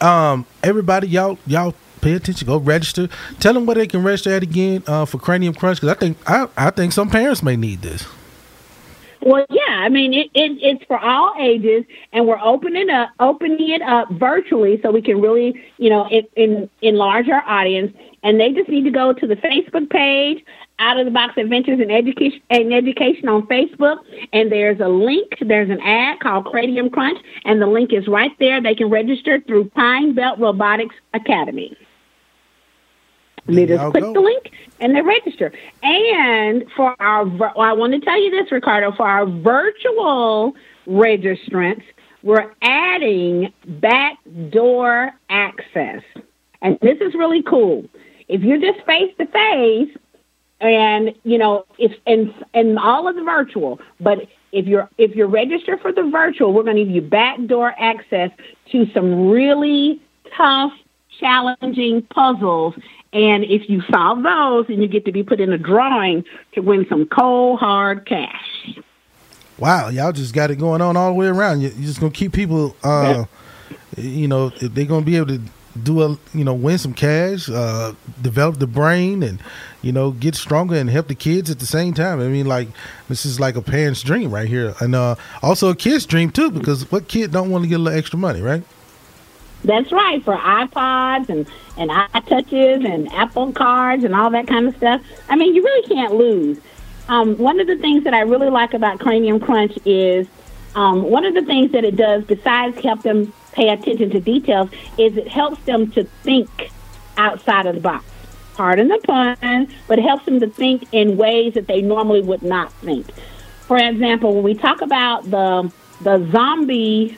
[0.00, 2.46] um, everybody, y'all y'all pay attention.
[2.46, 3.08] Go register.
[3.40, 6.18] Tell them where they can register at again uh, for Cranium Crunch because I think
[6.26, 8.06] I, I think some parents may need this.
[9.22, 13.70] Well, yeah, I mean it, it, it's for all ages, and we're opening up opening
[13.70, 17.92] it up virtually so we can really, you know, in, in, enlarge our audience.
[18.22, 20.44] And they just need to go to the Facebook page,
[20.78, 23.98] Out of the Box Adventures and Education and Education on Facebook,
[24.32, 25.38] and there's a link.
[25.40, 28.62] There's an ad called Cranium Crunch, and the link is right there.
[28.62, 31.76] They can register through Pine Belt Robotics Academy.
[33.46, 34.12] They just click go.
[34.12, 35.52] the link and they register.
[35.82, 40.54] And for our, well, I want to tell you this, Ricardo, for our virtual
[40.86, 41.84] registrants,
[42.22, 46.02] we're adding backdoor access.
[46.60, 47.84] And this is really cool.
[48.28, 49.96] If you're just face to face,
[50.60, 55.26] and you know, if and and all of the virtual, but if you're if you're
[55.28, 58.30] registered for the virtual, we're going to give you backdoor access
[58.72, 60.00] to some really
[60.36, 60.72] tough,
[61.20, 62.74] challenging puzzles.
[63.12, 66.60] And if you solve those, then you get to be put in a drawing to
[66.60, 68.78] win some cold hard cash.
[69.58, 71.60] Wow, y'all just got it going on all the way around.
[71.60, 73.24] You- You're just gonna keep people, uh,
[73.96, 75.40] you know, they're gonna be able to
[75.84, 79.40] do a, you know, win some cash, uh, develop the brain, and
[79.82, 82.20] you know, get stronger and help the kids at the same time.
[82.20, 82.68] I mean, like
[83.08, 86.50] this is like a parent's dream right here, and uh, also a kid's dream too,
[86.50, 88.62] because what kid don't want to get a little extra money, right?
[89.64, 94.76] That's right for iPods and and iTouches and Apple cards and all that kind of
[94.76, 95.02] stuff.
[95.28, 96.58] I mean, you really can't lose.
[97.08, 100.26] Um, one of the things that I really like about Cranium Crunch is
[100.74, 104.70] um, one of the things that it does, besides help them pay attention to details,
[104.98, 106.70] is it helps them to think
[107.16, 108.04] outside of the box.
[108.54, 112.42] Pardon the pun, but it helps them to think in ways that they normally would
[112.42, 113.06] not think.
[113.66, 117.16] For example, when we talk about the the zombie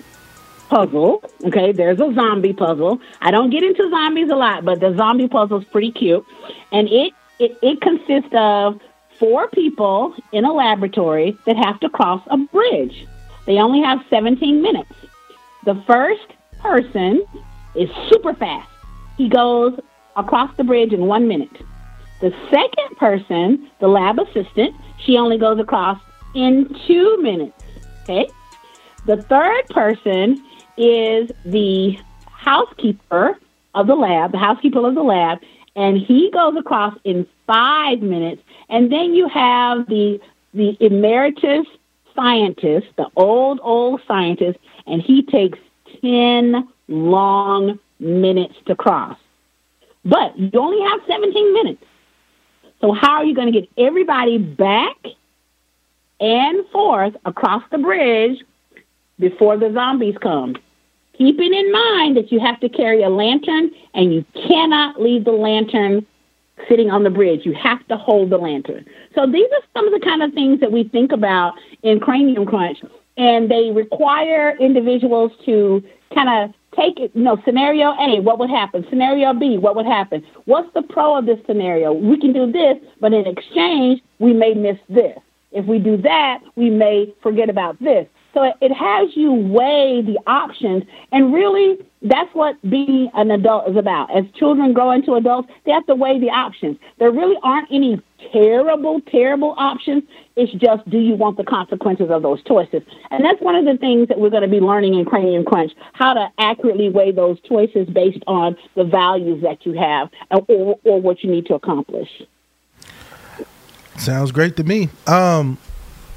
[0.69, 1.23] puzzle.
[1.45, 3.01] Okay, there's a zombie puzzle.
[3.21, 6.25] I don't get into zombies a lot, but the zombie puzzle is pretty cute,
[6.73, 8.81] and it, it it consists of
[9.19, 13.07] four people in a laboratory that have to cross a bridge.
[13.47, 14.93] They only have 17 minutes.
[15.65, 16.27] The first
[16.61, 17.25] person
[17.75, 18.69] is super fast.
[19.17, 19.79] He goes
[20.17, 21.57] across the bridge in one minute.
[22.21, 26.01] The second person, the lab assistant, she only goes across
[26.35, 27.65] in two minutes.
[28.03, 28.29] Okay.
[29.07, 30.43] The third person
[30.77, 33.39] is the housekeeper
[33.75, 35.39] of the lab, the housekeeper of the lab,
[35.77, 38.43] and he goes across in five minutes.
[38.69, 40.21] And then you have the
[40.55, 41.67] the emeritus
[42.15, 44.59] scientist, the old old scientist,
[44.89, 45.59] and he takes
[46.01, 49.19] ten long minutes to cross.
[50.05, 51.85] But you only have 17 minutes.
[52.81, 54.97] So how are you going to get everybody back
[56.21, 58.39] and forth across the bridge
[59.19, 60.57] before the zombies come?
[61.17, 65.33] Keeping in mind that you have to carry a lantern and you cannot leave the
[65.33, 66.07] lantern
[66.69, 67.45] sitting on the bridge.
[67.45, 68.87] You have to hold the lantern.
[69.15, 72.47] So these are some of the kind of things that we think about in Cranium
[72.47, 72.79] Crunch,
[73.19, 75.83] and they require individuals to
[76.15, 78.87] kind of take it, you know, scenario A, what would happen?
[78.89, 80.25] Scenario B, what would happen?
[80.45, 81.93] What's the pro of this scenario?
[81.93, 85.19] We can do this, but in exchange, we may miss this.
[85.51, 88.07] If we do that, we may forget about this.
[88.35, 93.77] So it, has you weigh the options, and really, that's what being an adult is
[93.77, 94.15] about.
[94.15, 96.77] As children grow into adults, they have to weigh the options.
[96.99, 98.01] There really aren't any
[98.33, 100.05] terrible, terrible options.
[100.37, 102.83] It's just, do you want the consequences of those choices?
[103.11, 105.73] And that's one of the things that we're going to be learning in Cranium Crunch,
[105.93, 111.01] how to accurately weigh those choices based on the values that you have or, or
[111.01, 112.09] what you need to accomplish.
[113.97, 114.91] Sounds great to me.
[115.09, 115.59] Um,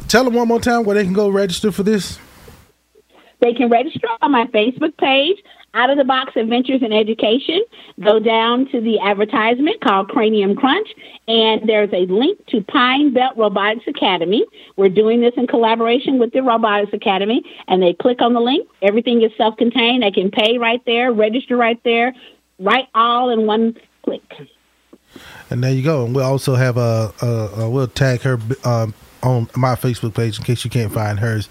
[0.07, 2.19] tell them one more time where they can go register for this.
[3.41, 5.37] They can register on my Facebook page,
[5.73, 7.63] Out of the Box Adventures in Education.
[7.99, 10.87] Go down to the advertisement called Cranium Crunch,
[11.27, 14.45] and there's a link to Pine Belt Robotics Academy.
[14.77, 18.67] We're doing this in collaboration with the Robotics Academy, and they click on the link.
[18.83, 20.03] Everything is self contained.
[20.03, 22.13] They can pay right there, register right there,
[22.59, 24.21] right all in one click.
[25.49, 26.05] And there you go.
[26.05, 27.27] And we'll also have a, a,
[27.61, 28.93] a we'll tag her um,
[29.23, 31.49] on my Facebook page in case you can't find hers.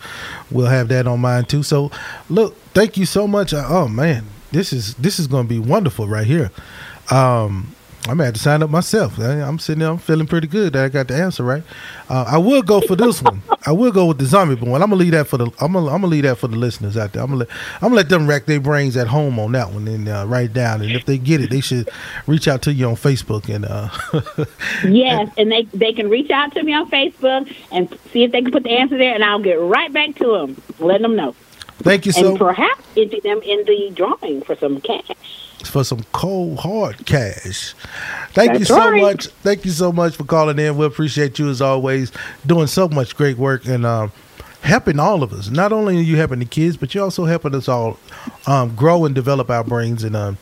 [0.50, 1.62] We'll have that on mine too.
[1.62, 1.90] So,
[2.28, 3.52] look, thank you so much.
[3.54, 6.50] Oh man, this is this is going to be wonderful right here.
[7.10, 9.18] Um, I'm gonna have to sign up myself.
[9.20, 11.62] I, I'm sitting there, I'm feeling pretty good that I got the answer right.
[12.08, 13.42] Uh, I will go for this one.
[13.66, 14.82] I will go with the zombie one.
[14.82, 15.44] I'm gonna leave that for the.
[15.60, 17.22] I'm gonna, I'm gonna leave that for the listeners out there.
[17.22, 19.86] I'm gonna let, I'm gonna let them rack their brains at home on that one
[19.86, 20.80] and uh, write it down.
[20.80, 21.90] And if they get it, they should
[22.26, 23.66] reach out to you on Facebook and.
[23.66, 23.90] Uh,
[24.88, 28.40] Yes, and they they can reach out to me on Facebook and see if they
[28.42, 31.34] can put the answer there, and I'll get right back to them, letting them know.
[31.82, 32.30] Thank you so.
[32.30, 35.10] and perhaps enter them in the drawing for some cash.
[35.64, 37.74] for some cold hard cash.
[38.32, 39.00] Thank you so right.
[39.00, 39.26] much.
[39.26, 40.76] Thank you so much for calling in.
[40.76, 42.12] We appreciate you as always,
[42.46, 44.12] doing so much great work and um,
[44.62, 45.48] helping all of us.
[45.48, 47.98] Not only are you helping the kids, but you're also helping us all
[48.46, 50.38] um, grow and develop our brains and um,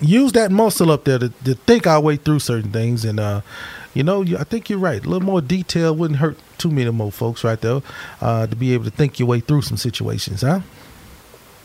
[0.00, 3.04] use that muscle up there to, to think our way through certain things.
[3.04, 3.42] And uh,
[3.94, 5.04] you know, I think you're right.
[5.04, 7.80] A little more detail wouldn't hurt too many more folks right there
[8.20, 10.60] uh, to be able to think your way through some situations, huh?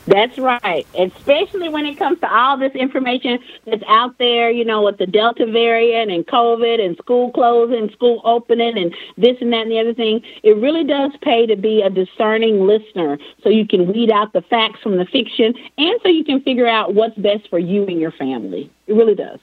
[0.07, 0.86] That's right.
[0.97, 5.07] Especially when it comes to all this information that's out there, you know, with the
[5.07, 9.80] Delta variant and COVID and school closing, school opening, and this and that and the
[9.80, 10.21] other thing.
[10.43, 14.43] It really does pay to be a discerning listener so you can weed out the
[14.43, 17.99] facts from the fiction and so you can figure out what's best for you and
[17.99, 18.69] your family.
[18.86, 19.39] It really does.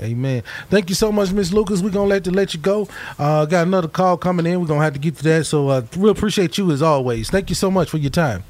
[0.00, 0.42] Amen.
[0.70, 1.80] Thank you so much, Miss Lucas.
[1.80, 2.88] We're gonna let to let you go.
[3.18, 4.60] Uh, got another call coming in.
[4.60, 5.46] We're gonna have to get to that.
[5.46, 7.30] So uh, we appreciate you as always.
[7.30, 8.44] Thank you so much for your time.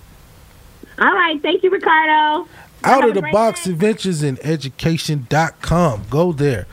[0.98, 1.40] All right.
[1.40, 2.48] Thank you, Ricardo.
[2.84, 6.04] Out of the box adventures in education.com.
[6.10, 6.66] Go there.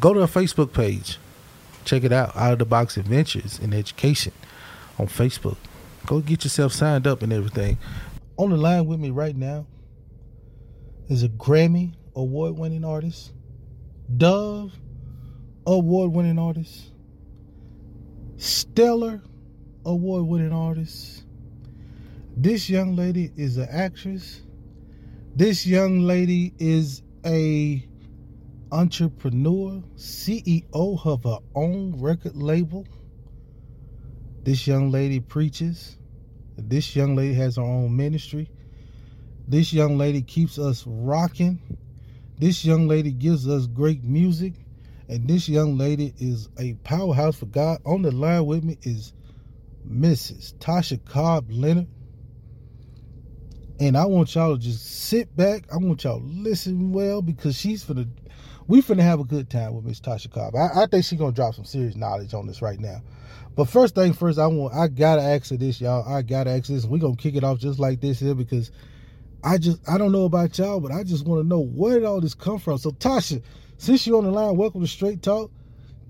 [0.00, 1.18] Go to our Facebook page.
[1.84, 2.34] Check it out.
[2.36, 4.32] Out of the box adventures in education
[4.98, 5.56] on Facebook.
[6.06, 7.78] Go get yourself signed up and everything.
[8.36, 9.66] On the line with me right now
[11.08, 13.32] is a Grammy award winning artist,
[14.16, 14.72] Dove
[15.66, 16.92] award winning artist,
[18.36, 19.22] Stellar
[19.84, 21.24] award winning artist.
[22.36, 24.42] This young lady is an actress.
[25.36, 27.86] This young lady is a
[28.72, 32.86] entrepreneur, CEO of her own record label.
[34.42, 35.96] This young lady preaches.
[36.56, 38.50] This young lady has her own ministry.
[39.46, 41.60] This young lady keeps us rocking.
[42.38, 44.54] This young lady gives us great music.
[45.08, 47.80] And this young lady is a powerhouse for God.
[47.84, 49.12] On the line with me is
[49.88, 50.54] Mrs.
[50.54, 51.88] Tasha Cobbs Leonard.
[53.80, 55.64] And I want y'all to just sit back.
[55.72, 58.08] I want y'all to listen well because she's finna
[58.66, 60.54] we finna have a good time with Miss Tasha Cobb.
[60.56, 63.02] I, I think she's gonna drop some serious knowledge on this right now.
[63.56, 66.08] But first thing first, I want I gotta ask her this, y'all.
[66.10, 66.86] I gotta ask this.
[66.86, 68.70] We're gonna kick it off just like this here because
[69.44, 72.06] I just I don't know about y'all, but I just want to know where did
[72.06, 72.78] all this come from.
[72.78, 73.42] So Tasha,
[73.76, 75.52] since you're on the line, welcome to Straight Talk.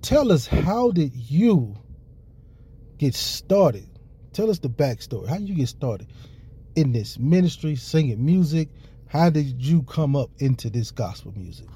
[0.03, 1.75] Tell us how did you
[2.99, 3.89] get started?
[4.33, 5.27] Tell us the backstory.
[5.29, 6.07] How did you get started
[6.77, 8.69] in this ministry, singing music?
[9.07, 11.67] How did you come up into this gospel music?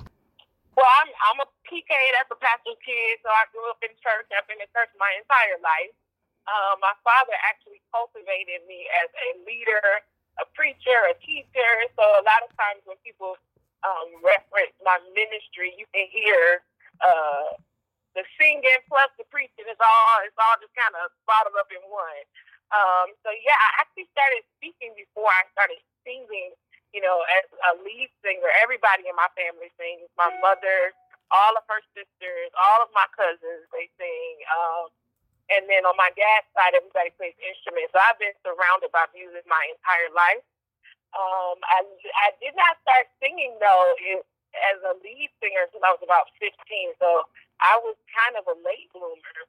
[0.76, 1.90] Well, I'm I'm a PK.
[2.14, 3.18] That's a pastor's kid.
[3.26, 4.30] So I grew up in church.
[4.30, 5.90] I've been in church my entire life.
[6.46, 10.06] Um, my father actually cultivated me as a leader,
[10.42, 11.72] a preacher, a teacher.
[11.98, 13.36] So a lot of times when people
[13.86, 16.62] um, reference my ministry, you can hear
[17.02, 17.54] uh,
[18.18, 21.82] the singing plus the preaching is all it's all just kind of bottled up in
[21.90, 22.24] one.
[22.74, 26.54] Um, so yeah, I actually started speaking before I started singing.
[26.96, 30.08] You know, as a lead singer, everybody in my family sings.
[30.16, 30.96] My mother,
[31.30, 34.34] all of her sisters, all of my cousins, they sing.
[34.50, 34.88] Um,
[35.48, 37.92] and then on my dad's side, everybody plays instruments.
[37.96, 40.44] So I've been surrounded by music my entire life.
[41.16, 41.88] Um, I,
[42.28, 44.20] I did not start singing though it,
[44.72, 46.52] as a lead singer until I was about 15.
[47.00, 47.24] So
[47.64, 49.40] I was kind of a late bloomer.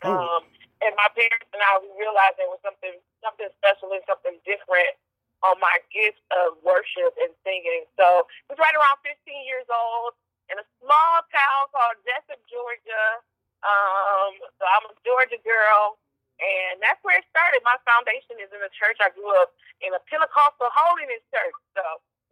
[0.00, 0.48] Um,
[0.80, 4.96] and my parents and I we realized there was something something special and something different
[5.44, 7.84] on my gift of worship and singing.
[8.00, 10.16] So it was right around 15 years old
[10.48, 13.24] in a small town called Jesup, Georgia.
[13.60, 16.00] Um, so I'm a Georgia girl,
[16.40, 17.60] and that's where it started.
[17.64, 18.96] My foundation is in the church.
[19.04, 19.52] I grew up
[19.84, 21.82] in a Pentecostal holiness church, so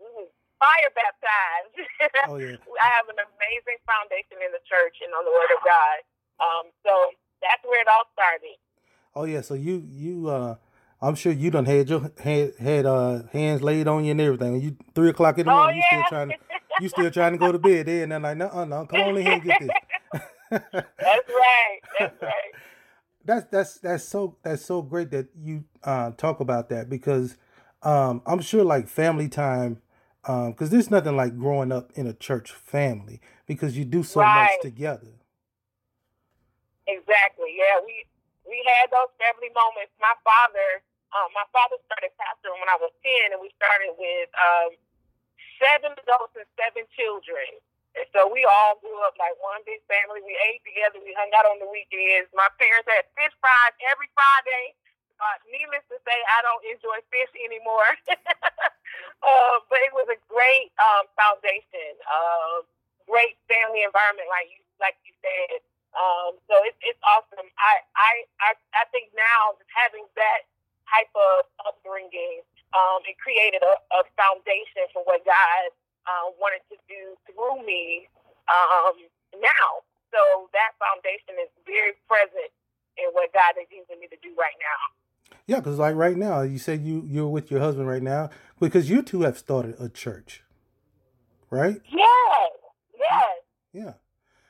[0.00, 1.74] we was fire baptized.
[2.28, 2.56] Oh, yeah.
[2.82, 5.96] I have an amazing foundation in the church and on the Word of God.
[6.40, 6.92] Um, so
[7.40, 8.56] that's where it all started.
[9.14, 10.56] Oh yeah, so you you uh
[11.00, 14.60] I'm sure you done had your had had uh hands laid on you and everything.
[14.60, 16.04] You three o'clock in the Oh, morning, you yeah.
[16.04, 16.34] still trying to
[16.80, 19.16] you still trying to go to bed there and they're like, no, no, come on
[19.16, 19.70] in here and get this.
[21.02, 21.80] That's right.
[21.94, 22.54] That's right.
[23.24, 27.36] that's that's that's so that's so great that you uh, talk about that because
[27.82, 29.82] um, I'm sure like family time
[30.24, 34.28] because there's nothing like growing up in a church family because you do so Right.
[34.28, 35.14] much together.
[36.88, 37.54] Exactly.
[37.56, 38.06] Yeah, we
[38.48, 39.92] we had those family moments.
[40.00, 40.82] My father,
[41.14, 44.70] um, my father started pastoring when I was ten, and we started with um,
[45.60, 47.60] seven adults and seven children.
[47.96, 50.20] And so we all grew up like one big family.
[50.24, 51.00] We ate together.
[51.00, 52.28] We hung out on the weekends.
[52.36, 54.76] My parents had fish fries every Friday.
[55.18, 57.90] Uh, needless to say, I don't enjoy fish anymore.
[59.26, 62.62] uh, but it was a great um, foundation, uh,
[63.10, 65.58] great family environment, like you like you said.
[65.98, 67.50] Um, so it's it's awesome.
[67.58, 70.46] I, I I I think now just having that
[70.86, 75.72] type of upbringing um, it created a, a foundation for what God
[76.08, 78.08] uh, wanted to do through me
[78.48, 78.96] um,
[79.36, 79.84] now.
[80.10, 82.48] So that foundation is very present
[82.96, 85.36] in what God is using me to do right now.
[85.46, 88.88] Yeah, because like right now, you said you you're with your husband right now because
[88.88, 90.42] you two have started a church,
[91.50, 91.80] right?
[91.90, 92.50] Yes,
[92.98, 93.36] yes,
[93.72, 93.92] Yeah.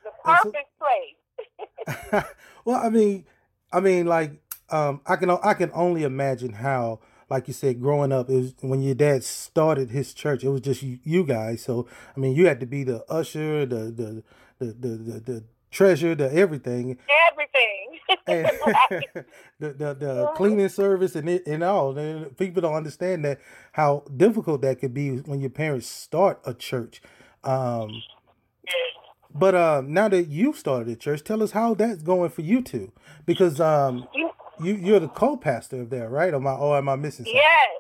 [0.05, 2.25] the And so- perfect place.
[2.65, 3.25] well, I mean,
[3.73, 4.33] I mean, like,
[4.71, 7.01] um, I can I can only imagine how,
[7.31, 10.45] like you said, growing up, it was when your dad started his church.
[10.45, 11.62] It was just you, you guys.
[11.62, 14.22] So I mean, you had to be the usher, the the
[14.59, 16.99] the the the, the treasure, the everything,
[17.31, 17.99] Everything.
[18.26, 18.47] and
[19.59, 21.97] the the, the cleaning service and it and all.
[21.97, 23.41] And people don't understand that
[23.72, 27.03] how difficult that could be when your parents start a church.
[27.45, 28.03] Um,
[29.35, 32.62] but um, now that you've started a church, tell us how that's going for you
[32.62, 32.93] two,
[33.26, 34.07] because um,
[34.61, 36.35] you you're the co-pastor of there, right?
[36.35, 37.39] Am I or am I missing something?
[37.39, 37.71] Yes.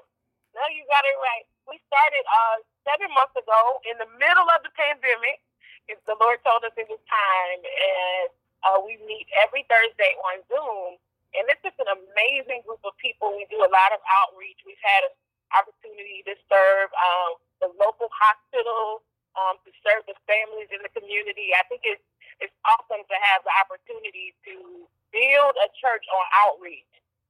[0.54, 1.44] No, you got it right.
[1.70, 2.56] We started uh,
[2.86, 5.42] seven months ago in the middle of the pandemic.
[5.88, 8.28] If the Lord told us it was time, and
[8.66, 10.98] uh, we meet every Thursday on Zoom.
[11.36, 13.36] And it's just an amazing group of people.
[13.36, 14.64] We do a lot of outreach.
[14.64, 15.14] We've had an
[15.52, 19.04] opportunity to serve um, the local hospital,
[19.36, 21.52] um, to serve the families in the community.
[21.52, 22.00] I think it's
[22.40, 26.86] it's awesome to have the opportunity to build a church on outreach.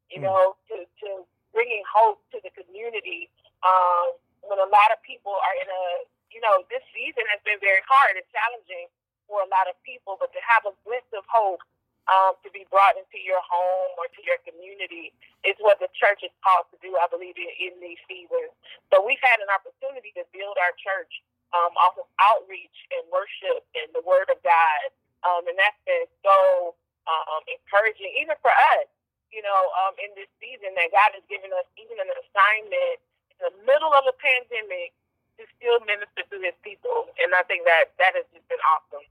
[0.09, 1.09] You know, to to
[1.53, 3.29] bringing hope to the community.
[3.61, 5.85] Um, when a lot of people are in a,
[6.33, 8.89] you know, this season has been very hard and challenging
[9.29, 11.61] for a lot of people, but to have a glimpse of hope
[12.09, 15.13] um, to be brought into your home or to your community
[15.45, 18.49] is what the church is called to do, I believe, in, in these seasons.
[18.89, 21.21] So we've had an opportunity to build our church
[21.57, 24.89] um, off of outreach and worship and the Word of God.
[25.27, 26.79] Um, and that's been so
[27.09, 28.87] um, encouraging, even for us,
[29.33, 32.97] you know, um, in this season that God has given us even an assignment
[33.33, 34.93] in the middle of a pandemic
[35.41, 37.09] to still minister to his people.
[37.21, 39.05] And I think that that has just been awesome.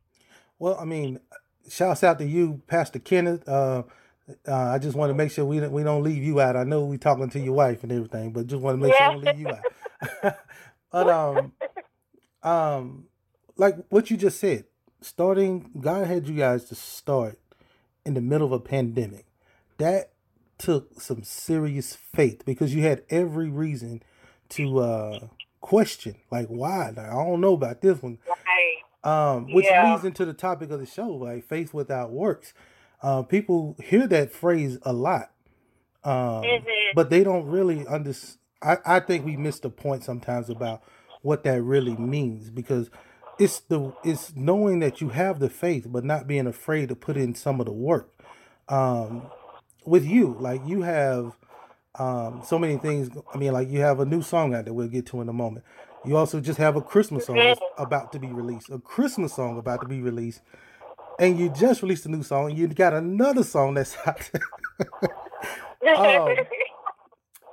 [0.60, 1.20] Well, I mean,
[1.70, 3.48] shouts out to you, Pastor Kenneth.
[3.48, 3.84] Uh,
[4.48, 6.56] uh, I just want to make sure we don't, we don't leave you out.
[6.56, 9.16] I know we're talking to your wife and everything, but just want to make sure
[9.16, 10.38] we don't leave you out.
[10.92, 11.54] but um,
[12.44, 13.06] um,
[13.56, 14.66] like what you just said,
[15.02, 17.40] starting God had you guys to start
[18.06, 19.26] in the middle of a pandemic.
[19.78, 20.12] That
[20.58, 24.02] took some serious faith because you had every reason
[24.50, 25.20] to uh
[25.62, 26.88] question, like why?
[26.96, 28.18] Like, I don't know about this one.
[28.28, 28.78] Right.
[29.04, 29.92] Um, which Yeah.
[29.92, 32.54] leads into the topic of the show, like faith without works.
[33.02, 35.32] Uh, people hear that phrase a lot,
[36.04, 36.64] um, Mhm.
[36.96, 38.40] but they don't really understand.
[38.62, 40.82] I, I think we miss the point sometimes about
[41.22, 42.90] what that really means because
[43.40, 47.18] it's the it's knowing that you have the faith, but not being afraid to put
[47.18, 48.12] in some of the work.
[48.70, 49.30] Um,
[49.86, 51.38] with you, like you have
[51.96, 53.10] um, so many things.
[53.34, 55.34] I mean, like you have a new song out that we'll get to in a
[55.34, 55.66] moment.
[56.06, 59.82] You also just have a Christmas song about to be released, a Christmas song about
[59.82, 60.42] to be released,
[61.20, 62.56] and you just released a new song.
[62.56, 64.30] You got another song that's out,
[65.98, 66.36] um,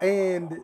[0.00, 0.58] and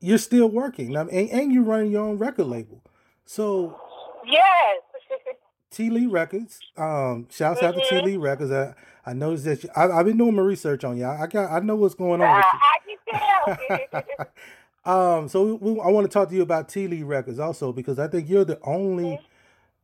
[0.00, 0.96] you're still working.
[0.96, 2.82] I mean, and, and you're running your own record label.
[3.26, 3.78] So
[4.26, 4.80] yes.
[5.70, 6.58] T Lee Records.
[6.76, 8.04] Um, shouts out to T Mhm.
[8.04, 8.50] Lee Records.
[8.50, 8.74] I,
[9.04, 11.06] I noticed that you, I, I've been doing my research on you.
[11.06, 12.42] I got I know what's going on.
[12.42, 12.42] Uh,
[12.86, 13.12] With you.
[13.18, 14.26] I can tell.
[14.84, 17.98] Um, so we, I want to talk to you about T Lee Records also because
[17.98, 19.20] I think you're the only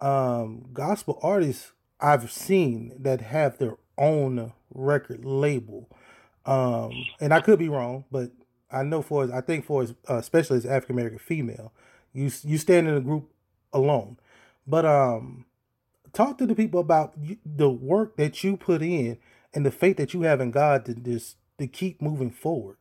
[0.01, 5.91] um, gospel artist I've seen that have their own record label.
[6.47, 8.31] Um, and I could be wrong, but
[8.75, 11.73] I know for I think for uh, especially as African American female,
[12.13, 13.31] you you stand in a group
[13.73, 14.19] alone.
[14.67, 15.45] But um,
[16.13, 17.15] talk to the people about
[17.45, 19.19] the work that you put in
[19.53, 22.77] and the faith that you have in God to just to keep moving forward.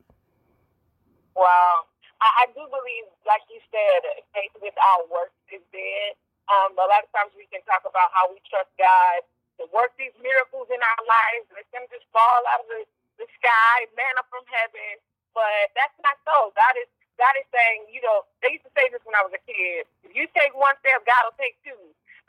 [1.36, 1.86] Wow.
[2.22, 6.16] I, I do believe, like you said, faith without works is dead.
[6.48, 9.24] Um, a lot of times we can talk about how we trust God
[9.62, 12.82] to work these miracles in our lives, let them just fall out of the,
[13.22, 14.98] the sky, manna from heaven.
[15.36, 16.54] But that's not so.
[16.56, 19.36] God is God is saying, you know, they used to say this when I was
[19.36, 19.86] a kid.
[20.08, 21.78] If you take one step, God will take two.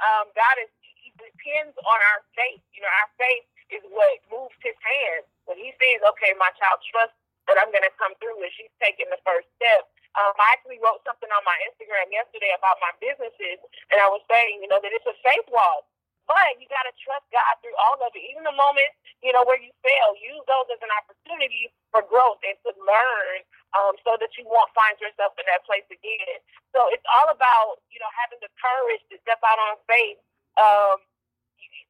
[0.02, 2.60] Um, God is he depends on our faith.
[2.74, 5.24] You know, our faith is what moves his hand.
[5.48, 7.14] When he says, Okay, my child, trust
[7.48, 9.88] that I'm gonna come through and she's taking the first step.
[10.18, 13.58] Um, I actually wrote something on my Instagram yesterday about my businesses
[13.90, 15.86] and I was saying, you know, that it's a faith walk.
[16.28, 18.22] But you gotta trust God through all of it.
[18.32, 18.90] Even the moment,
[19.22, 23.38] you know, where you fail, use those as an opportunity for growth and to learn
[23.78, 26.38] um, so that you won't find yourself in that place again.
[26.74, 30.18] So it's all about, you know, having the courage to step out on faith.
[30.58, 30.98] Um,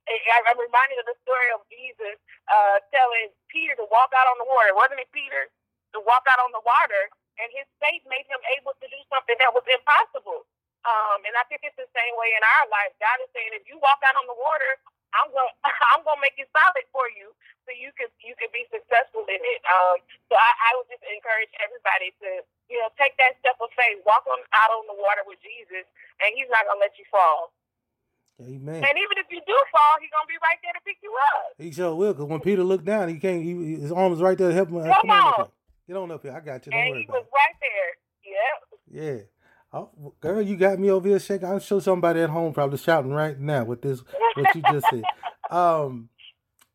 [0.09, 2.16] I- I'm reminded of the story of Jesus
[2.52, 4.74] uh, telling Peter to walk out on the water.
[4.76, 5.48] Wasn't it Peter
[5.96, 7.05] to walk out on the water?
[7.40, 10.46] and his faith made him able to do something that was impossible.
[10.84, 12.92] Um, and I think it's the same way in our life.
[13.00, 14.72] God is saying, if you walk out on the water,
[15.14, 15.52] I'm going
[15.94, 17.30] I'm going to make it solid for you,
[17.64, 19.60] so you can you can be successful in it.
[19.64, 23.70] Um, so I, I would just encourage everybody to you know take that step of
[23.78, 25.86] faith, walk on out on the water with Jesus,
[26.20, 27.54] and He's not going to let you fall.
[28.42, 28.82] Amen.
[28.82, 31.14] And even if you do fall, He's going to be right there to pick you
[31.38, 31.54] up.
[31.56, 33.40] He sure will, because when Peter looked down, he can't.
[33.40, 34.82] He, his arm was right there to help him.
[34.82, 35.46] Come on, up on.
[35.46, 35.54] here.
[35.86, 36.34] Get on up here.
[36.34, 36.72] I got you.
[36.72, 37.90] Don't and worry He was right there.
[38.24, 38.58] Yep.
[38.72, 38.78] it.
[38.90, 39.34] Yeah.
[39.75, 41.49] Oh, girl, you got me over here shaking.
[41.49, 44.03] I'm sure somebody at home probably shouting right now with this
[44.37, 45.03] what you just said.
[45.51, 46.09] Um,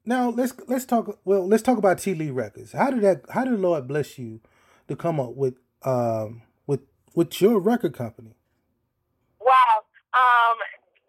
[0.05, 1.19] now let's let's talk.
[1.25, 2.71] Well, let's talk about T Lee Records.
[2.71, 3.23] How did that?
[3.31, 4.41] How did Lord bless you
[4.87, 6.81] to come up with um with
[7.15, 8.35] with your record company?
[9.41, 9.83] Wow.
[10.13, 10.57] Um,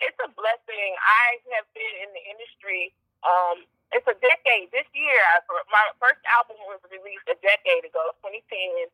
[0.01, 0.91] it's a blessing.
[1.05, 2.95] I have been in the industry.
[3.29, 4.71] Um, it's a decade.
[4.71, 8.87] This year, I- my first album was released a decade ago, 2010,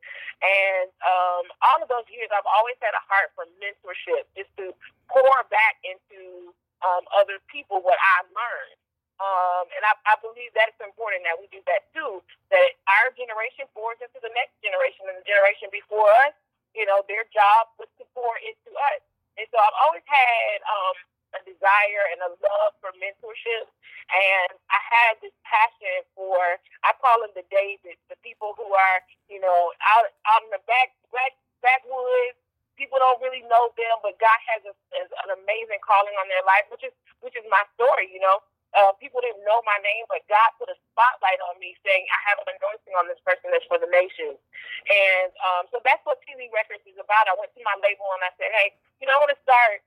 [0.43, 4.73] and um, all of those years, I've always had a heart for mentorship, just to
[5.09, 6.53] pour back into
[6.85, 8.79] um, other people what I've learned.
[9.17, 12.21] Um, and I, I believe that's important that we do that too.
[12.53, 16.37] That our generation pours into the next generation and the generation before us.
[16.77, 19.01] You know, their job was to pour into us.
[19.41, 20.97] And so I've always had um,
[21.37, 23.69] a desire and a love for mentorship.
[24.09, 26.39] And I had this passion for,
[26.83, 30.63] I call them the Davids, the people who are, you know, out, out in the
[30.65, 32.41] back, back, backwoods.
[32.81, 36.45] People don't really know them, but God has, a, has an amazing calling on their
[36.45, 36.93] life, which is
[37.25, 38.13] which is my story.
[38.13, 38.45] You know,
[38.77, 42.21] uh, people didn't know my name, but God put a spotlight on me, saying I
[42.29, 44.37] have an anointing on this person that's for the nation.
[44.37, 47.31] And um, so that's what TV Records is about.
[47.31, 49.81] I went to my label and I said, hey, you know, I want to start.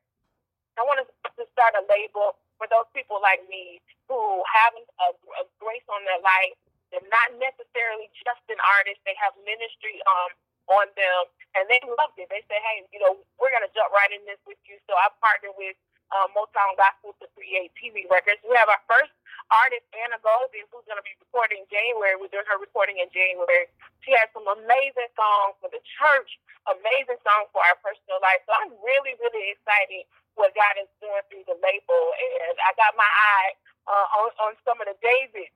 [0.80, 4.16] I want to start a label for those people like me who
[4.48, 6.56] have a, a grace on their life.
[6.96, 9.04] They're not necessarily just an artist.
[9.04, 10.32] They have ministry um,
[10.72, 11.22] on them,
[11.60, 12.32] and they loved it.
[12.32, 15.12] They said, "Hey, you know, we're gonna jump right in this with you." So I
[15.20, 15.76] partnered with
[16.16, 18.40] uh, Motown Gospel to create TV records.
[18.48, 19.14] We have our first
[19.54, 22.18] artist, Anna Golden, who's gonna be recording in January.
[22.18, 23.70] We're doing her recording in January.
[24.02, 28.42] She has some amazing songs for the church, amazing songs for our personal life.
[28.50, 30.10] So I'm really, really excited
[30.40, 33.52] what God is doing through the label, and I got my eye
[33.86, 35.52] uh, on on some of the Davids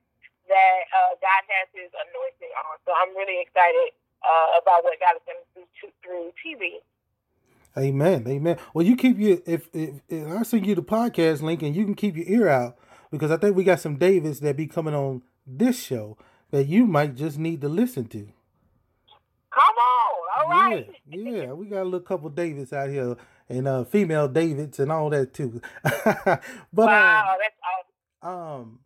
[0.51, 2.75] that uh, God has His anointing on.
[2.83, 6.83] So I'm really excited uh, about what God is going to do to, through TV.
[7.77, 8.27] Amen.
[8.27, 8.57] Amen.
[8.73, 11.85] Well, you keep your if if, if I send you the podcast link and you
[11.85, 12.77] can keep your ear out
[13.09, 16.17] because I think we got some Davids that be coming on this show
[16.51, 18.27] that you might just need to listen to.
[19.49, 20.89] Come on, all right.
[21.07, 23.15] Yeah, yeah, we got a little couple Davids out here
[23.49, 25.61] and uh female Davids and all that too.
[25.83, 26.41] but
[26.73, 27.55] wow, that's
[28.23, 28.35] awesome.
[28.35, 28.79] um, um,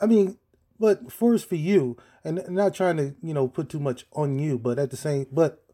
[0.00, 0.38] I mean,
[0.78, 4.38] but first for you, and and not trying to you know put too much on
[4.38, 5.64] you, but at the same, but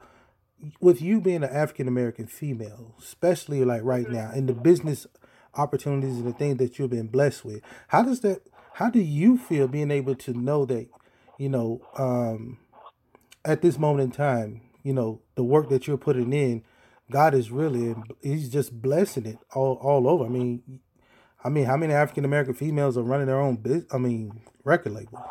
[0.81, 5.07] with you being an African American female, especially like right now, in the business
[5.55, 8.43] opportunities and the things that you've been blessed with, how does that?
[8.75, 10.89] How do you feel being able to know that,
[11.39, 12.59] you know, um,
[13.45, 16.63] at this moment in time, you know, the work that you're putting in,
[17.11, 20.25] God is really, He's just blessing it all all over.
[20.25, 20.81] I mean,
[21.43, 23.87] I mean, how many African American females are running their own business?
[23.93, 25.23] I mean, record labels.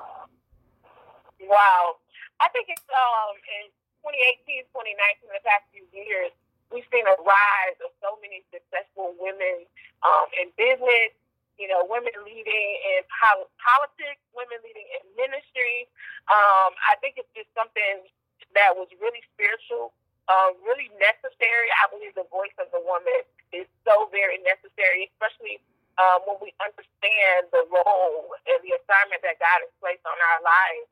[1.41, 1.97] Wow.
[2.39, 3.71] I think it's um in
[4.03, 6.31] 2018, 2019, the past few years,
[6.71, 9.67] we've seen a rise of so many successful women
[10.01, 11.11] um, in business,
[11.59, 15.89] you know, women leading in pol- politics, women leading in ministry.
[16.31, 18.07] Um, I think it's just something
[18.55, 19.93] that was really spiritual,
[20.29, 21.67] uh, really necessary.
[21.81, 25.57] I believe the voice of the woman is so very necessary, especially
[25.97, 30.39] um, when we understand the role and the assignment that God has placed on our
[30.45, 30.89] lives.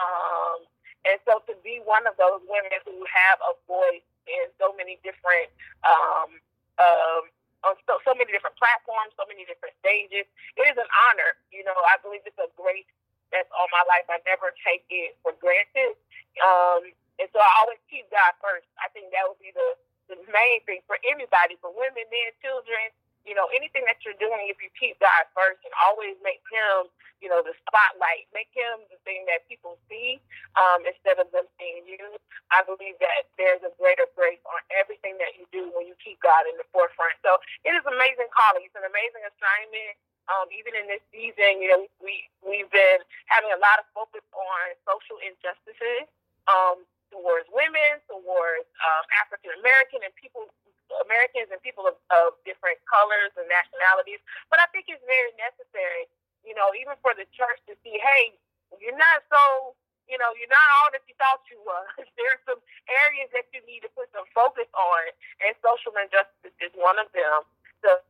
[0.00, 0.58] Um,
[1.06, 4.98] and so to be one of those women who have a voice in so many
[5.04, 5.52] different
[5.86, 6.40] um,
[6.80, 7.22] um,
[7.66, 10.26] on so, so many different platforms, so many different stages.
[10.54, 11.34] It is an honor.
[11.50, 12.86] You know, I believe it's a grace
[13.34, 14.06] that's all my life.
[14.08, 15.98] I never take it for granted.
[16.40, 18.66] Um, and so I always keep God first.
[18.78, 19.68] I think that would be the,
[20.14, 22.94] the main thing for anybody, for women, men, children,
[23.26, 26.88] you know, anything that you're doing, if you keep God first and always make Him,
[27.18, 30.22] you know, the spotlight, make Him the thing that people see
[30.56, 32.00] um, instead of them seeing you.
[32.54, 36.22] I believe that there's a greater grace on everything that you do when you keep
[36.24, 37.18] God in the forefront.
[37.20, 38.64] So it is amazing calling.
[38.64, 39.98] It's an amazing assignment.
[40.28, 43.00] Um, even in this season, you know, we we've been
[43.32, 46.08] having a lot of focus on social injustices
[46.48, 50.48] um, towards women, towards um, African American and people
[51.04, 54.20] Americans and people of, of different colors and nationalities.
[54.48, 56.08] But I think it's very necessary,
[56.42, 58.32] you know, even for the church to see, hey,
[58.80, 59.76] you're not so,
[60.08, 61.84] you know, you're not all that you thought you was.
[62.18, 65.12] There's some areas that you need to put some focus on,
[65.44, 67.44] and social injustice is one of them.
[67.84, 68.00] So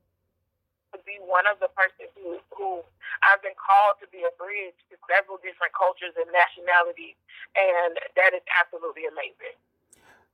[0.93, 2.81] to be one of the persons who, who
[3.25, 7.17] I've been called to be a bridge to several different cultures and nationalities,
[7.57, 9.57] and that is absolutely amazing.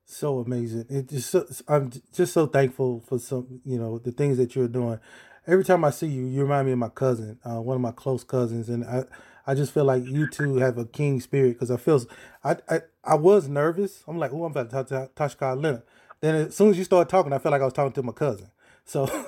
[0.04, 0.86] So amazing!
[0.90, 4.68] It just so, I'm just so thankful for some, you know, the things that you're
[4.68, 5.00] doing.
[5.46, 7.92] Every time I see you, you remind me of my cousin, uh, one of my
[7.92, 9.04] close cousins, and I,
[9.46, 12.02] I just feel like you two have a king spirit because I feel,
[12.42, 14.02] I, I, I was nervous.
[14.08, 15.82] I'm like, oh, I'm about to talk to Tashka Leonard.
[16.20, 18.12] Then as soon as you started talking, I felt like I was talking to my
[18.12, 18.48] cousin.
[18.84, 19.24] So, so,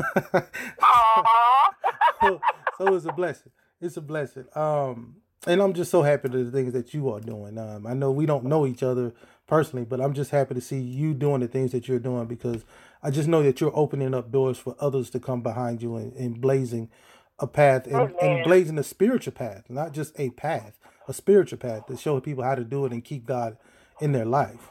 [2.79, 3.53] so it's a blessing.
[3.81, 4.47] It's a blessing.
[4.55, 7.59] Um, and I'm just so happy to the things that you are doing.
[7.59, 9.13] Um, I know we don't know each other
[9.47, 12.65] personally, but I'm just happy to see you doing the things that you're doing because
[13.03, 16.13] I just know that you're opening up doors for others to come behind you and,
[16.15, 16.91] and blazing
[17.39, 21.87] a path and, and blazing a spiritual path, not just a path, a spiritual path
[21.87, 23.57] to show people how to do it and keep God
[24.01, 24.71] in their life.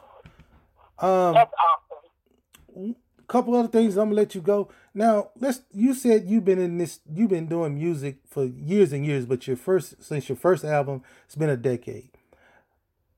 [1.00, 1.52] Um, That's
[2.76, 2.96] awesome.
[3.28, 4.70] Couple other things I'm gonna let you go.
[4.94, 9.06] Now, let's you said you've been in this you've been doing music for years and
[9.06, 12.10] years, but your first since your first album, it's been a decade.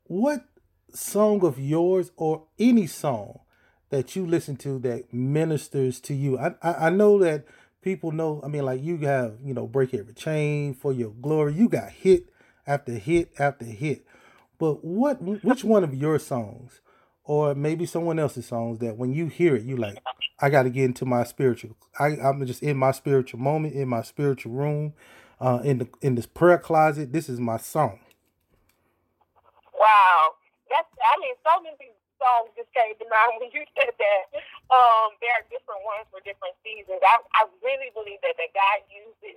[0.04, 0.46] What
[0.94, 3.40] song of yours or any song
[3.90, 6.38] that you listen to that ministers to you?
[6.38, 7.46] I I, I know that
[7.82, 11.54] people know, I mean like you have, you know, break every chain for your glory.
[11.54, 12.30] You got hit
[12.66, 14.06] after hit after hit.
[14.60, 16.82] But what which one of your songs
[17.28, 20.00] or maybe someone else's songs that when you hear it, you like,
[20.40, 21.76] I got to get into my spiritual.
[22.00, 24.94] I, I'm just in my spiritual moment, in my spiritual room,
[25.44, 27.12] uh, in the in this prayer closet.
[27.12, 28.00] This is my song.
[29.76, 30.40] Wow.
[30.72, 34.24] That's I mean, so many songs just came to mind when you said that.
[34.72, 37.04] Um, there are different ones for different seasons.
[37.04, 39.36] I, I really believe that, that God uses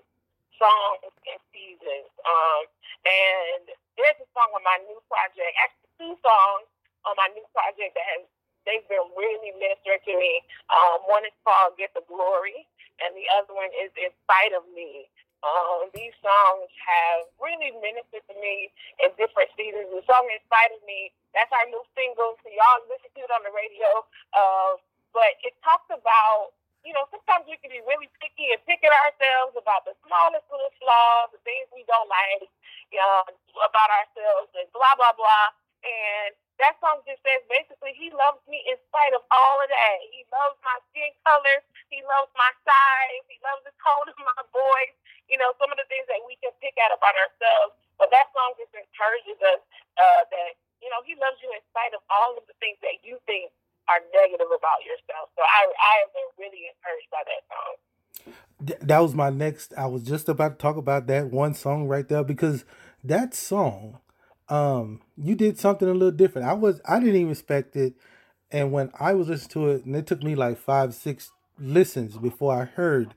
[0.62, 2.06] songs and seasons.
[2.22, 2.70] Um,
[3.02, 3.64] and
[3.98, 6.70] there's a song on my new project, actually two songs
[7.08, 8.22] on my new project that has
[8.68, 10.44] they've been really ministering to me.
[10.68, 12.68] Um, one is called Get the Glory,
[13.00, 15.08] and the other one is In Spite of Me.
[15.40, 18.68] Um, these songs have really ministered to me
[19.00, 19.88] in different seasons.
[19.88, 23.32] The song In Spite of Me, that's our new single, so y'all listen to it
[23.32, 23.88] on the radio.
[24.36, 24.76] Uh,
[25.16, 26.52] but it talks about,
[26.84, 30.44] you know, sometimes we can be really picky and pick at ourselves about the smallest
[30.52, 32.44] little flaws, the things we don't like
[32.92, 33.24] uh,
[33.64, 35.56] about ourselves, and blah, blah, blah.
[35.80, 39.98] And that song just says basically he loves me in spite of all of that.
[40.12, 41.64] He loves my skin color.
[41.88, 43.24] He loves my size.
[43.26, 44.96] He loves the tone of my voice.
[45.32, 47.80] You know, some of the things that we can pick out about ourselves.
[47.96, 49.60] But that song just encourages us
[49.96, 50.52] uh, that,
[50.84, 53.48] you know, he loves you in spite of all of the things that you think
[53.88, 55.32] are negative about yourself.
[55.36, 57.72] So I, I have been really encouraged by that song.
[58.84, 59.72] That was my next.
[59.76, 62.64] I was just about to talk about that one song right there because
[63.02, 63.98] that song
[64.50, 66.48] um you did something a little different.
[66.48, 67.94] I was i didn't even expect it.
[68.50, 72.16] And when i was listening to it and it took me like five six listens
[72.16, 73.14] before i heard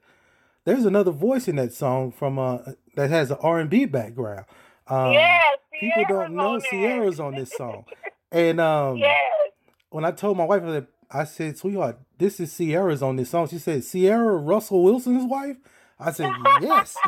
[0.65, 2.59] there's another voice in that song from uh
[2.95, 4.45] that has an r&b background.
[4.87, 7.85] Um yes, people don't know Ciara's on this song.
[8.31, 9.19] And um yes.
[9.91, 13.47] when i told my wife that i said sweetheart this is Ciara's on this song.
[13.47, 15.57] She said Ciara russell wilson's wife?
[15.99, 16.31] I said
[16.61, 16.97] yes.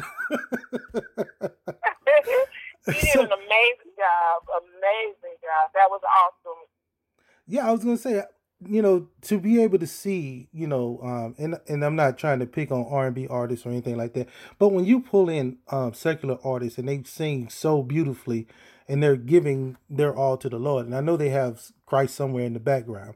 [2.87, 4.61] You did an amazing job.
[4.61, 5.73] Amazing job.
[5.73, 6.61] That was awesome.
[7.47, 8.23] Yeah, I was gonna say,
[8.65, 12.39] you know, to be able to see, you know, um, and and I'm not trying
[12.39, 14.27] to pick on R and B artists or anything like that,
[14.59, 18.47] but when you pull in um, secular artists and they sing so beautifully,
[18.87, 22.45] and they're giving their all to the Lord, and I know they have Christ somewhere
[22.45, 23.15] in the background,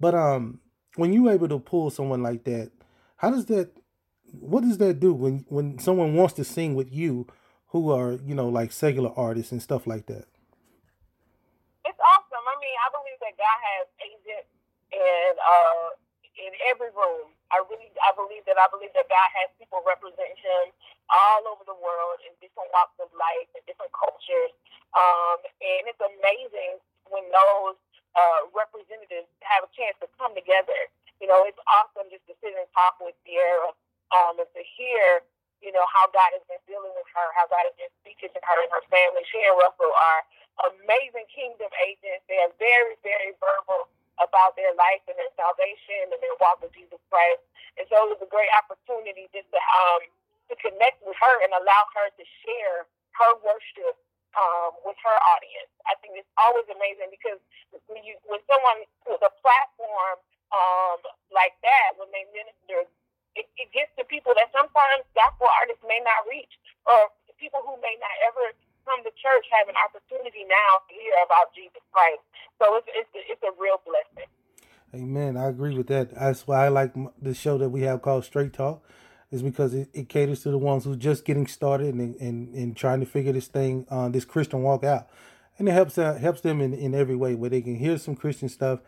[0.00, 0.60] but um,
[0.96, 2.72] when you're able to pull someone like that,
[3.16, 3.70] how does that,
[4.32, 7.26] what does that do when when someone wants to sing with you?
[7.72, 10.28] Who are you know like secular artists and stuff like that?
[11.88, 12.44] It's awesome.
[12.44, 14.52] I mean, I believe that God has agents
[14.92, 15.96] in uh
[16.36, 17.32] in every room.
[17.48, 20.76] I really I believe that I believe that God has people represent Him
[21.08, 24.52] all over the world in different walks of life and different cultures.
[24.92, 26.76] Um, and it's amazing
[27.08, 27.80] when those
[28.12, 30.92] uh, representatives have a chance to come together.
[31.24, 33.72] You know, it's awesome just to sit and talk with Ciara
[34.12, 35.24] um, and to hear
[35.62, 38.40] you know, how God has been dealing with her, how God has been speaking to
[38.42, 39.24] her and her family.
[39.30, 40.20] She and Russell are
[40.74, 42.26] amazing kingdom agents.
[42.28, 43.88] They are very, very verbal
[44.20, 47.42] about their life and their salvation and their walk with Jesus Christ.
[47.80, 50.02] And so it was a great opportunity just to um
[50.50, 52.84] to connect with her and allow her to share
[53.16, 53.96] her worship
[54.36, 55.70] um, with her audience.
[55.88, 57.40] I think it's always amazing because
[57.88, 60.18] when you when someone with a platform
[60.52, 60.98] um,
[61.32, 62.84] like that, when they minister
[63.34, 66.52] it, it gets to people that sometimes gospel artists may not reach,
[66.86, 67.08] or
[67.40, 68.54] people who may not ever
[68.84, 72.22] come to church have an opportunity now to hear about Jesus Christ.
[72.58, 74.30] So it's it's, it's a real blessing.
[74.94, 75.36] Amen.
[75.36, 76.14] I agree with that.
[76.14, 78.84] That's why I like the show that we have called Straight Talk,
[79.30, 82.54] is because it, it caters to the ones who are just getting started and and,
[82.54, 85.08] and trying to figure this thing, uh, this Christian walk out,
[85.58, 88.14] and it helps uh, helps them in, in every way where they can hear some
[88.14, 88.80] Christian stuff,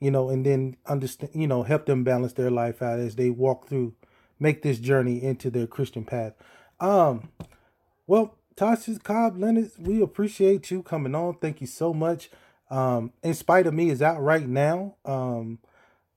[0.00, 3.30] you know, and then understand, you know, help them balance their life out as they
[3.30, 3.94] walk through,
[4.38, 6.32] make this journey into their Christian path.
[6.80, 7.28] Um,
[8.06, 11.34] well, Tasha Cobbs Leonard, we appreciate you coming on.
[11.34, 12.30] Thank you so much.
[12.70, 14.96] Um, In Spite of Me is out right now.
[15.04, 15.58] Um,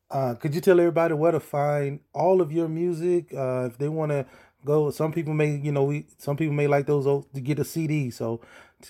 [0.10, 3.34] uh, could you tell everybody where to find all of your music?
[3.34, 4.26] Uh, if they want to
[4.64, 7.60] go, some people may, you know, we some people may like those old, to get
[7.60, 8.12] a CD.
[8.12, 8.40] So,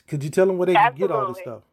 [0.07, 1.43] could you tell them where they can get all this Absolutely.
[1.43, 1.63] stuff?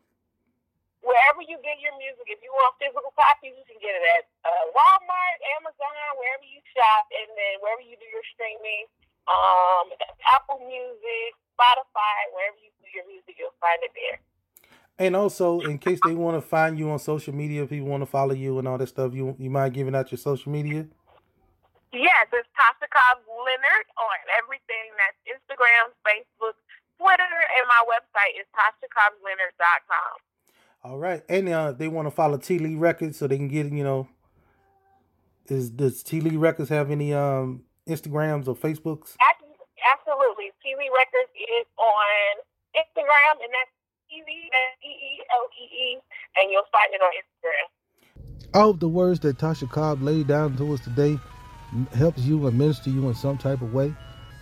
[1.02, 4.24] Wherever you get your music, if you want physical copies, you can get it at
[4.46, 8.86] uh, Walmart, Amazon, wherever you shop, and then wherever you do your streaming,
[9.26, 9.90] um,
[10.30, 14.22] Apple Music, Spotify, wherever you do your music, you'll find it there.
[15.02, 18.04] And also, in case they want to find you on social media, if people want
[18.04, 20.86] to follow you and all that stuff, you you mind giving out your social media?
[21.90, 24.92] Yes, it's Tasha Cobbs Leonard on everything.
[25.00, 26.54] That's Instagram, Facebook,
[27.00, 30.29] Twitter, and my website is TashaCobbsLeonard.com.
[30.82, 33.70] All right, and uh, they want to follow T Lee Records so they can get
[33.70, 34.08] you know.
[35.46, 39.16] Is does T Lee Records have any um Instagrams or Facebooks?
[39.20, 39.44] Ab-
[39.98, 40.52] Absolutely.
[40.64, 42.40] TV Records is on
[42.76, 43.72] Instagram, and that's
[44.08, 45.98] T V S E E L E E,
[46.38, 48.54] and you'll find it on Instagram.
[48.54, 51.18] I hope the words that Tasha Cobb laid down to us today
[51.94, 53.94] helps you and minister you in some type of way.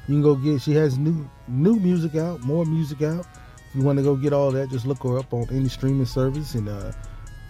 [0.07, 0.62] You can go get.
[0.62, 3.26] She has new new music out, more music out.
[3.69, 6.07] If you want to go get all that, just look her up on any streaming
[6.07, 6.93] service and uh,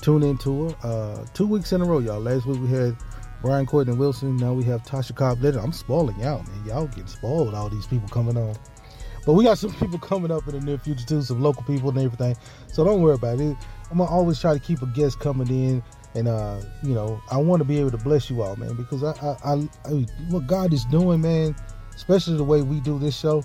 [0.03, 0.77] tune into her.
[0.83, 2.21] Uh, two weeks in a row, y'all.
[2.21, 2.97] Last week we had
[3.41, 4.37] Brian Courtney Wilson.
[4.37, 5.63] Now we have Tasha Cobbs Leonard.
[5.63, 6.65] I'm spoiling y'all, man.
[6.67, 7.55] Y'all getting spoiled.
[7.55, 8.57] All these people coming on.
[9.27, 11.91] But we got some people coming up in the near future too, some local people
[11.91, 12.37] and everything.
[12.73, 13.57] So don't worry about it.
[13.91, 15.83] I'm gonna always try to keep a guest coming in,
[16.15, 19.05] and uh, you know, I want to be able to bless you all, man, because
[19.05, 21.55] I, I, I, I, what God is doing, man,
[21.95, 23.45] especially the way we do this show,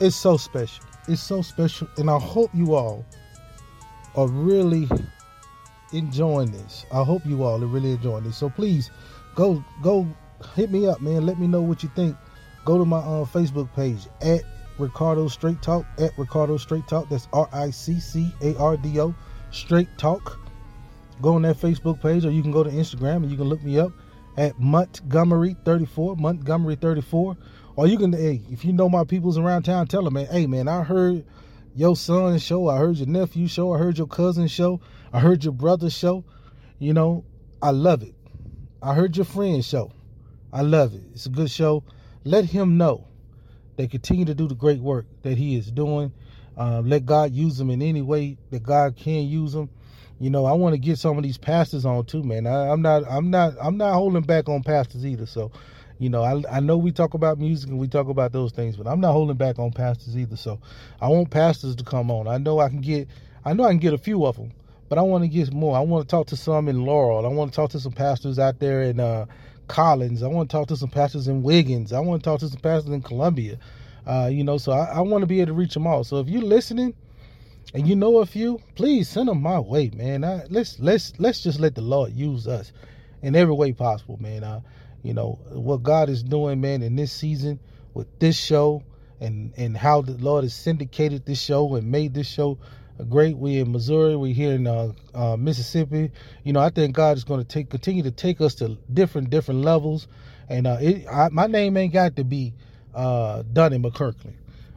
[0.00, 0.84] it's so special.
[1.06, 3.04] It's so special, and I hope you all
[4.16, 4.88] are really
[5.92, 6.86] enjoying this.
[6.92, 8.38] I hope you all are really enjoying this.
[8.38, 8.90] So please,
[9.34, 10.08] go, go,
[10.54, 11.26] hit me up, man.
[11.26, 12.16] Let me know what you think.
[12.64, 14.42] Go to my uh, Facebook page at
[14.78, 17.08] Ricardo Straight Talk at Ricardo Straight Talk.
[17.10, 19.14] That's R I C C A R D O
[19.50, 20.40] Straight Talk.
[21.20, 23.62] Go on that Facebook page, or you can go to Instagram and you can look
[23.62, 23.92] me up
[24.36, 27.36] at Montgomery 34, Montgomery 34.
[27.76, 30.46] Or you can, hey, if you know my peoples around town, tell them, man, hey,
[30.46, 31.24] man, I heard
[31.74, 34.80] your son's show, I heard your nephew's show, I heard your cousin's show,
[35.12, 36.24] I heard your brother's show.
[36.78, 37.24] You know,
[37.62, 38.14] I love it.
[38.82, 39.92] I heard your friend's show.
[40.52, 41.02] I love it.
[41.14, 41.82] It's a good show.
[42.24, 43.06] Let him know
[43.76, 46.12] they continue to do the great work that he is doing.
[46.56, 49.68] Uh, let God use them in any way that God can use them.
[50.20, 52.46] You know, I want to get some of these pastors on too, man.
[52.46, 55.26] I, I'm not, I'm not, I'm not holding back on pastors either.
[55.26, 55.50] So,
[55.98, 58.76] you know, I, I know we talk about music and we talk about those things,
[58.76, 60.36] but I'm not holding back on pastors either.
[60.36, 60.58] So,
[61.00, 62.26] I want pastors to come on.
[62.28, 63.08] I know I can get,
[63.44, 64.52] I know I can get a few of them,
[64.88, 65.76] but I want to get more.
[65.76, 67.24] I want to talk to some in Laurel.
[67.24, 69.26] I want to talk to some pastors out there in uh,
[69.68, 70.22] Collins.
[70.22, 71.92] I want to talk to some pastors in Wiggins.
[71.92, 73.58] I want to talk to some pastors in Columbia.
[74.06, 76.04] Uh, you know, so I, I want to be able to reach them all.
[76.04, 76.94] So if you're listening
[77.72, 80.24] and you know a few, please send them my way, man.
[80.24, 82.72] I, let's let's let's just let the Lord use us
[83.22, 84.44] in every way possible, man.
[84.44, 84.60] Uh,
[85.04, 87.60] you know what God is doing, man, in this season
[87.92, 88.82] with this show
[89.20, 92.58] and and how the Lord has syndicated this show and made this show
[93.10, 93.36] great.
[93.36, 96.10] We're in Missouri, We're here in uh, uh, Mississippi.
[96.42, 99.28] You know, I think God is going to take continue to take us to different
[99.28, 100.08] different levels.
[100.48, 102.54] And uh, it, I, my name ain't got to be
[102.94, 103.84] uh, Dunning.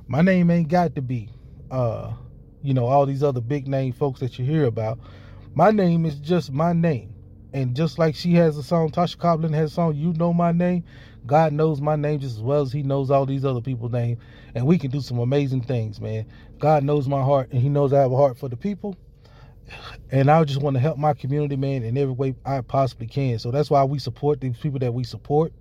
[0.08, 1.30] My name ain't got to be,
[1.72, 2.14] uh,
[2.62, 5.00] you know, all these other big name folks that you hear about.
[5.54, 7.14] My name is just my name.
[7.54, 10.52] And just like she has a song, Tasha Coblin has a song, You Know My
[10.52, 10.84] Name,
[11.28, 14.20] God knows my name just as well as He knows all these other people's names.
[14.56, 16.26] And we can do some amazing things, man.
[16.58, 18.96] God knows my heart, and He knows I have a heart for the people.
[20.12, 23.38] And I just want to help my community, man, in every way I possibly can.
[23.40, 25.52] So that's why we support these people that we support.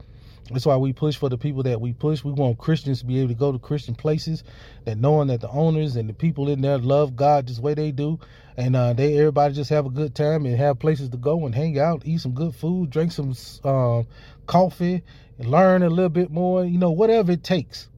[0.50, 2.22] That's why we push for the people that we push.
[2.22, 4.44] We want Christians to be able to go to Christian places,
[4.84, 7.74] that knowing that the owners and the people in there love God just the way
[7.74, 8.20] they do,
[8.56, 11.54] and uh, they everybody just have a good time and have places to go and
[11.54, 13.34] hang out, eat some good food, drink some
[13.64, 14.06] um,
[14.46, 15.02] coffee,
[15.38, 16.64] and learn a little bit more.
[16.64, 17.88] You know, whatever it takes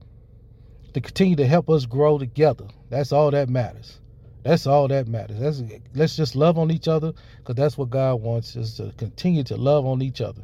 [0.93, 2.65] to continue to help us grow together.
[2.89, 3.99] That's all that matters.
[4.43, 5.39] That's all that matters.
[5.39, 5.61] That's,
[5.93, 9.57] let's just love on each other because that's what God wants us to continue to
[9.57, 10.41] love on each other.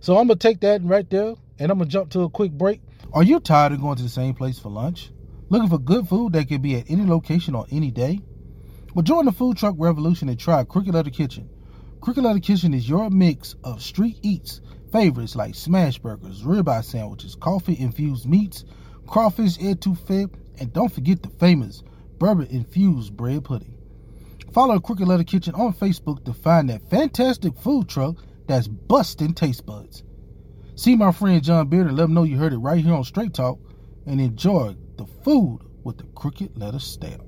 [0.00, 2.80] So I'm gonna take that right there, and I'm gonna jump to a quick break.
[3.12, 5.10] Are you tired of going to the same place for lunch?
[5.50, 8.20] Looking for good food that can be at any location on any day?
[8.94, 11.50] Well, join the food truck revolution and try Crooked Letter Kitchen.
[12.00, 17.34] Crooked Letter Kitchen is your mix of street eats favorites like smash burgers, ribeye sandwiches,
[17.34, 18.64] coffee infused meats,
[19.06, 21.82] crawfish etouffee, and don't forget the famous
[22.18, 23.76] bourbon infused bread pudding.
[24.52, 28.16] Follow Crooked Letter Kitchen on Facebook to find that fantastic food truck
[28.50, 30.02] that's busting taste buds.
[30.74, 33.04] See my friend John Beard and let him know you heard it right here on
[33.04, 33.60] Straight Talk
[34.06, 37.22] and enjoy the food with the Crooked Letter stamp.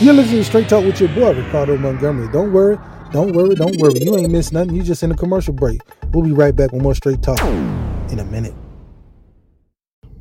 [0.00, 2.30] You're listening to Straight Talk with your boy, Ricardo Montgomery.
[2.30, 2.78] Don't worry,
[3.10, 4.00] don't worry, don't worry.
[4.00, 4.74] You ain't missed nothing.
[4.74, 5.80] You just in a commercial break.
[6.12, 8.54] We'll be right back with more Straight Talk in a minute.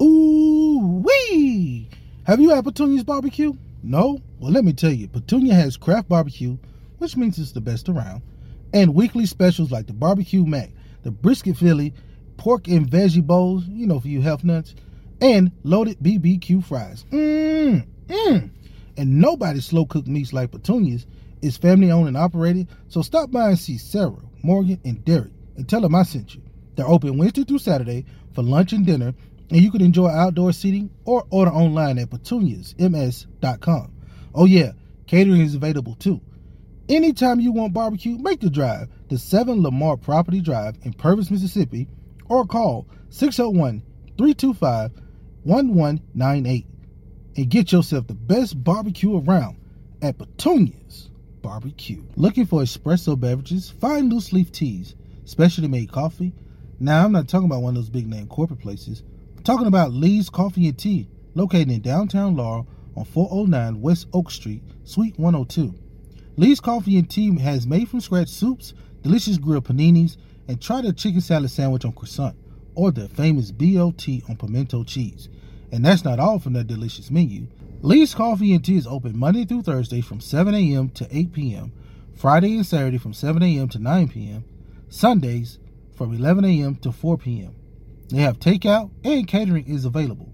[0.01, 1.89] Ooh wee!
[2.23, 3.53] Have you had Petunia's barbecue?
[3.83, 4.19] No?
[4.39, 6.57] Well, let me tell you, Petunia has craft barbecue,
[6.99, 8.21] which means it's the best around,
[8.73, 10.71] and weekly specials like the barbecue mac,
[11.03, 11.93] the brisket Philly,
[12.37, 14.75] pork and veggie bowls, you know, for you health nuts,
[15.21, 17.05] and loaded BBQ fries.
[17.11, 18.49] Mmm, mmm.
[18.97, 21.05] And nobody slow cooked meats like Petunia's.
[21.41, 25.67] It's family owned and operated, so stop by and see Sarah, Morgan, and Derek, and
[25.67, 26.41] tell them I sent you.
[26.75, 29.13] They're open Wednesday through Saturday for lunch and dinner,
[29.49, 33.91] and you can enjoy outdoor seating or order online at petuniasms.com.
[34.33, 34.71] Oh yeah,
[35.07, 36.21] catering is available too.
[36.91, 41.87] Anytime you want barbecue, make the drive to 7 Lamar Property Drive in Purvis, Mississippi,
[42.27, 43.81] or call 601
[44.17, 44.91] 325
[45.43, 46.65] 1198
[47.37, 49.55] and get yourself the best barbecue around
[50.01, 51.09] at Petunia's
[51.41, 52.03] Barbecue.
[52.17, 53.69] Looking for espresso beverages?
[53.69, 56.33] Find loose leaf teas, specially made coffee.
[56.77, 59.01] Now, I'm not talking about one of those big name corporate places.
[59.37, 62.67] I'm talking about Lee's Coffee and Tea, located in downtown Laurel
[62.97, 65.73] on 409 West Oak Street, Suite 102.
[66.37, 70.15] Lee's Coffee and Tea has made from scratch soups, delicious grilled paninis,
[70.47, 72.35] and try their chicken salad sandwich on croissant
[72.73, 75.27] or their famous BLT on pimento cheese.
[75.73, 77.47] And that's not all from their delicious menu.
[77.81, 80.89] Lee's Coffee and Tea is open Monday through Thursday from 7 a.m.
[80.89, 81.73] to 8 p.m.,
[82.15, 83.67] Friday and Saturday from 7 a.m.
[83.69, 84.45] to 9 p.m.,
[84.87, 85.59] Sundays
[85.95, 86.75] from 11 a.m.
[86.75, 87.55] to 4 p.m.
[88.09, 90.33] They have takeout and catering is available.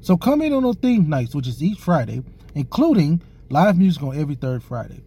[0.00, 2.22] So come in on those theme nights, which is each Friday,
[2.54, 5.02] including live music on every third Friday.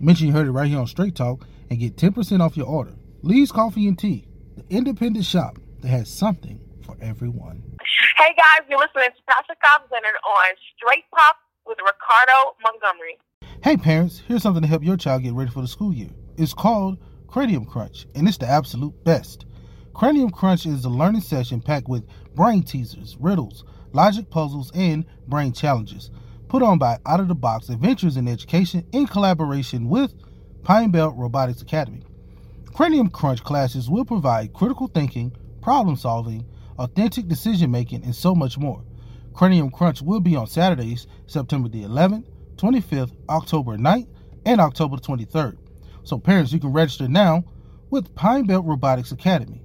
[0.00, 2.92] Mention you heard it right here on Straight Talk and get 10% off your order.
[3.22, 7.62] Lee's Coffee and Tea, the independent shop that has something for everyone.
[8.18, 11.36] Hey guys, you're listening to Tasha Cobbs Leonard on Straight Pop
[11.66, 13.16] with Ricardo Montgomery.
[13.64, 16.10] Hey parents, here's something to help your child get ready for the school year.
[16.36, 19.46] It's called Cranium Crunch, and it's the absolute best.
[19.94, 25.52] Cranium Crunch is a learning session packed with brain teasers, riddles, logic puzzles, and brain
[25.52, 26.10] challenges
[26.48, 30.14] put on by Out of the Box Adventures in Education in collaboration with
[30.62, 32.02] Pine Belt Robotics Academy.
[32.72, 36.46] Cranium Crunch classes will provide critical thinking, problem solving,
[36.78, 38.84] authentic decision making, and so much more.
[39.34, 42.24] Cranium Crunch will be on Saturdays, September the 11th,
[42.56, 44.08] 25th, October 9th,
[44.44, 45.56] and October 23rd.
[46.04, 47.44] So, parents, you can register now
[47.90, 49.62] with Pine Belt Robotics Academy.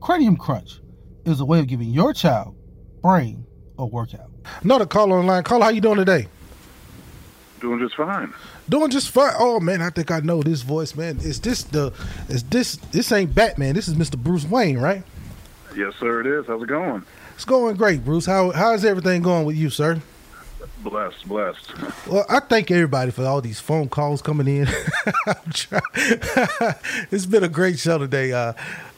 [0.00, 0.80] Cranium Crunch
[1.24, 2.56] is a way of giving your child
[3.02, 3.46] brain
[3.78, 4.30] a workout.
[4.62, 5.42] Another call online.
[5.42, 6.28] Call, how you doing today?
[7.60, 8.32] Doing just fine.
[8.68, 9.32] Doing just fine.
[9.38, 11.18] Oh man, I think I know this voice, man.
[11.18, 11.92] Is this the?
[12.28, 12.76] Is this?
[12.76, 13.74] This ain't Batman.
[13.74, 14.16] This is Mr.
[14.16, 15.02] Bruce Wayne, right?
[15.74, 16.20] Yes, sir.
[16.20, 16.46] It is.
[16.46, 17.04] How's it going?
[17.34, 18.26] It's going great, Bruce.
[18.26, 20.00] How how is everything going with you, sir?
[20.82, 21.72] Blessed, blessed.
[22.06, 24.68] Well, I thank everybody for all these phone calls coming in.
[27.10, 28.32] It's been a great show today.
[28.32, 28.52] Uh,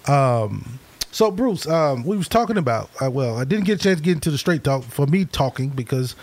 [0.07, 0.79] um,
[1.13, 2.91] so, Bruce, um, we was talking about.
[3.03, 5.25] Uh, well, I didn't get a chance to get into the straight talk for me
[5.25, 6.15] talking because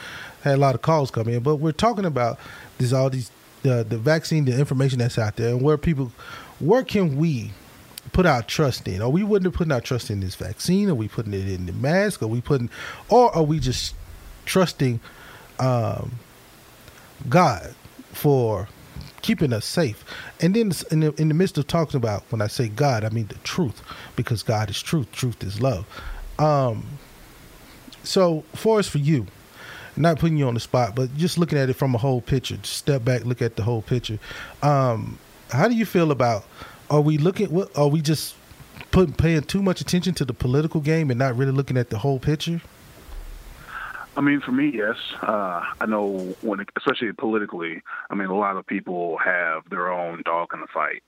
[0.45, 1.43] I had a lot of calls come in.
[1.43, 2.39] But we're talking about
[2.77, 3.31] these all these
[3.63, 6.11] the the vaccine, the information that's out there, and where people,
[6.59, 7.51] where can we
[8.13, 9.01] put our trust in?
[9.01, 10.89] Are we wouldn't putting our trust in this vaccine?
[10.89, 12.21] Are we putting it in the mask?
[12.21, 12.69] Are we putting,
[13.09, 13.93] or are we just
[14.45, 15.01] trusting
[15.59, 16.13] um,
[17.27, 17.75] God
[18.13, 18.69] for
[19.21, 20.03] keeping us safe?
[20.41, 23.09] And then in the, in the midst of talking about when I say God, I
[23.09, 23.81] mean the truth,
[24.15, 25.11] because God is truth.
[25.11, 25.85] Truth is love.
[26.39, 26.85] Um,
[28.03, 29.27] so, for us, for you,
[29.97, 32.57] not putting you on the spot, but just looking at it from a whole picture.
[32.57, 34.19] Just step back, look at the whole picture.
[34.61, 35.17] Um,
[35.51, 36.45] how do you feel about?
[36.89, 37.49] Are we looking?
[37.49, 38.35] What are we just
[38.91, 41.97] putting paying too much attention to the political game and not really looking at the
[41.97, 42.61] whole picture?
[44.17, 44.95] I mean, for me, yes.
[45.21, 50.23] Uh, I know when, especially politically, I mean, a lot of people have their own
[50.25, 51.03] dog in the fight.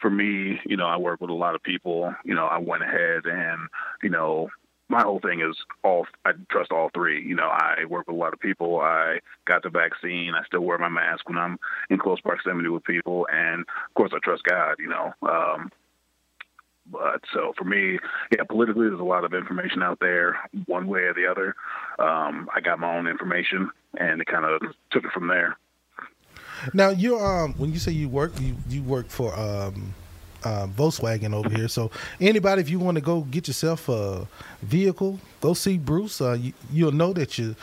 [0.00, 2.14] For me, you know, I work with a lot of people.
[2.24, 3.68] You know, I went ahead and,
[4.00, 4.48] you know,
[4.88, 7.24] my whole thing is all I trust all three.
[7.26, 8.80] You know, I work with a lot of people.
[8.80, 10.34] I got the vaccine.
[10.34, 11.58] I still wear my mask when I'm
[11.88, 14.74] in close proximity with people, and of course, I trust God.
[14.78, 15.70] You know, um,
[16.90, 17.98] but so for me,
[18.30, 20.36] yeah, politically, there's a lot of information out there,
[20.66, 21.54] one way or the other.
[21.98, 25.56] Um, I got my own information, and it kind of took it from there.
[26.72, 29.94] Now you um when you say you work you you work for um
[30.44, 31.68] uh, Volkswagen over here.
[31.68, 31.90] So
[32.20, 34.26] anybody, if you want to go get yourself a
[34.62, 36.20] vehicle, go see Bruce.
[36.20, 37.54] Uh, you, you'll know that you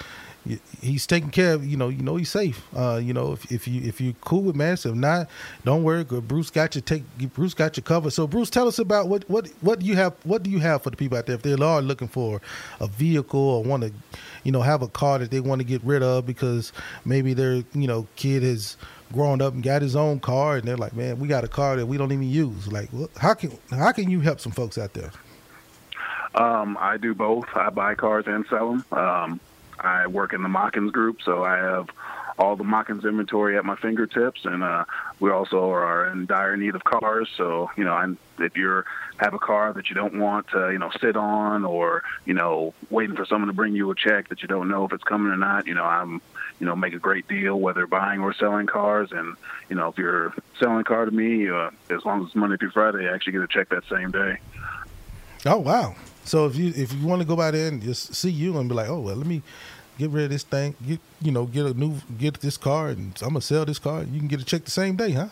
[0.82, 1.66] he's taking care of.
[1.66, 2.66] You know, you know he's safe.
[2.76, 5.30] Uh, you know if, if you if you cool with mass, if not,
[5.64, 6.04] don't worry.
[6.04, 7.04] Bruce got you take.
[7.34, 8.12] Bruce got you covered.
[8.12, 10.14] So Bruce, tell us about what what what do you have?
[10.24, 12.42] What do you have for the people out there if they are looking for
[12.80, 13.92] a vehicle or want to,
[14.44, 16.72] you know, have a car that they want to get rid of because
[17.06, 18.78] maybe their you know kid has
[19.12, 21.76] grown up and got his own car and they're like, man, we got a car
[21.76, 22.72] that we don't even use.
[22.72, 25.12] Like, how can how can you help some folks out there?
[26.36, 27.46] Um, I do both.
[27.56, 28.86] I buy cars and sell them.
[28.92, 29.40] Um,
[29.80, 31.90] I work in the Machens group, so I have
[32.38, 34.86] all the Machens inventory at my fingertips, and uh,
[35.20, 37.28] we also are in dire need of cars.
[37.36, 38.84] So you know, I'm, if you
[39.18, 42.74] have a car that you don't want to, you know, sit on, or you know,
[42.90, 45.32] waiting for someone to bring you a check that you don't know if it's coming
[45.32, 46.22] or not, you know, I'm
[46.60, 49.12] you know, make a great deal, whether buying or selling cars.
[49.12, 49.36] And,
[49.70, 52.58] you know, if you're selling a car to me, uh, as long as it's Monday
[52.58, 54.38] through Friday, I actually get a check that same day.
[55.46, 55.96] Oh, wow.
[56.30, 58.70] So if you if you want to go by there and just see you and
[58.70, 59.42] be like, oh well, let me
[59.98, 63.18] get rid of this thing, get you know, get a new get this car, and
[63.24, 64.04] I'm gonna sell this car.
[64.04, 65.30] You can get a check the same day, huh?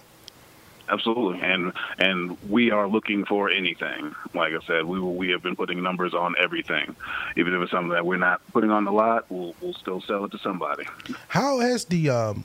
[0.90, 4.16] Absolutely, and and we are looking for anything.
[4.34, 6.96] Like I said, we we have been putting numbers on everything,
[7.36, 9.28] even if it's something that we're not putting on the lot.
[9.30, 10.86] We'll we'll still sell it to somebody.
[11.28, 12.44] How has the um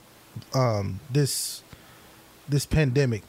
[0.53, 1.63] um this
[2.47, 3.23] this pandemic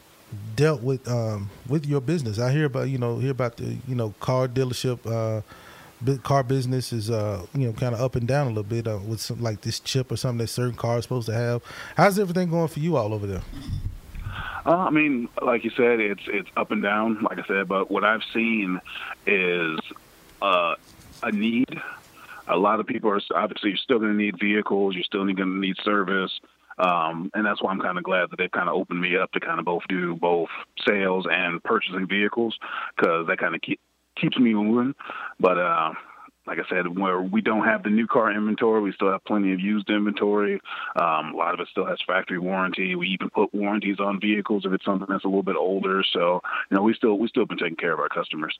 [0.56, 2.38] dealt with um with your business?
[2.38, 5.42] I hear about you know hear about the you know car dealership uh
[6.22, 8.98] car business is uh you know kind of up and down a little bit uh,
[9.06, 11.62] with some like this chip or something that certain cars are supposed to have.
[11.96, 13.42] How's everything going for you all over there?
[14.66, 17.22] Uh, I mean, like you said, it's it's up and down.
[17.22, 18.80] Like I said, but what I've seen
[19.26, 19.78] is
[20.40, 20.74] uh,
[21.22, 21.80] a need.
[22.46, 24.94] A lot of people are obviously you're still going to need vehicles.
[24.94, 26.40] You're still going to need service,
[26.78, 29.32] um, and that's why I'm kind of glad that they've kind of opened me up
[29.32, 30.48] to kind of both do both
[30.86, 32.56] sales and purchasing vehicles
[32.96, 33.80] because that kind of keep,
[34.20, 34.94] keeps me moving.
[35.38, 35.92] But uh,
[36.46, 39.52] like I said, where we don't have the new car inventory, we still have plenty
[39.52, 40.60] of used inventory.
[40.96, 42.94] Um, a lot of it still has factory warranty.
[42.94, 46.02] We even put warranties on vehicles if it's something that's a little bit older.
[46.12, 48.58] So, you know, we still we still been taking care of our customers.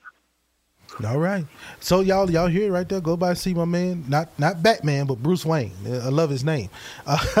[1.03, 1.45] All right.
[1.81, 3.01] So y'all y'all hear right there.
[3.01, 5.73] Go by see my man, not not Batman, but Bruce Wayne.
[5.85, 6.69] I love his name.
[7.05, 7.17] Uh,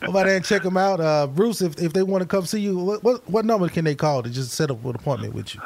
[0.00, 1.00] go by there and check him out.
[1.00, 3.84] Uh, Bruce, if, if they want to come see you, what, what what number can
[3.84, 5.60] they call to just set up an appointment with you?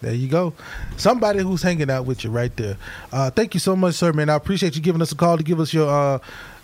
[0.00, 0.54] There you go.
[0.96, 2.76] Somebody who's hanging out with you right there.
[3.12, 4.30] Uh, thank you so much, sir, man.
[4.30, 6.18] I appreciate you giving us a call to give us your uh,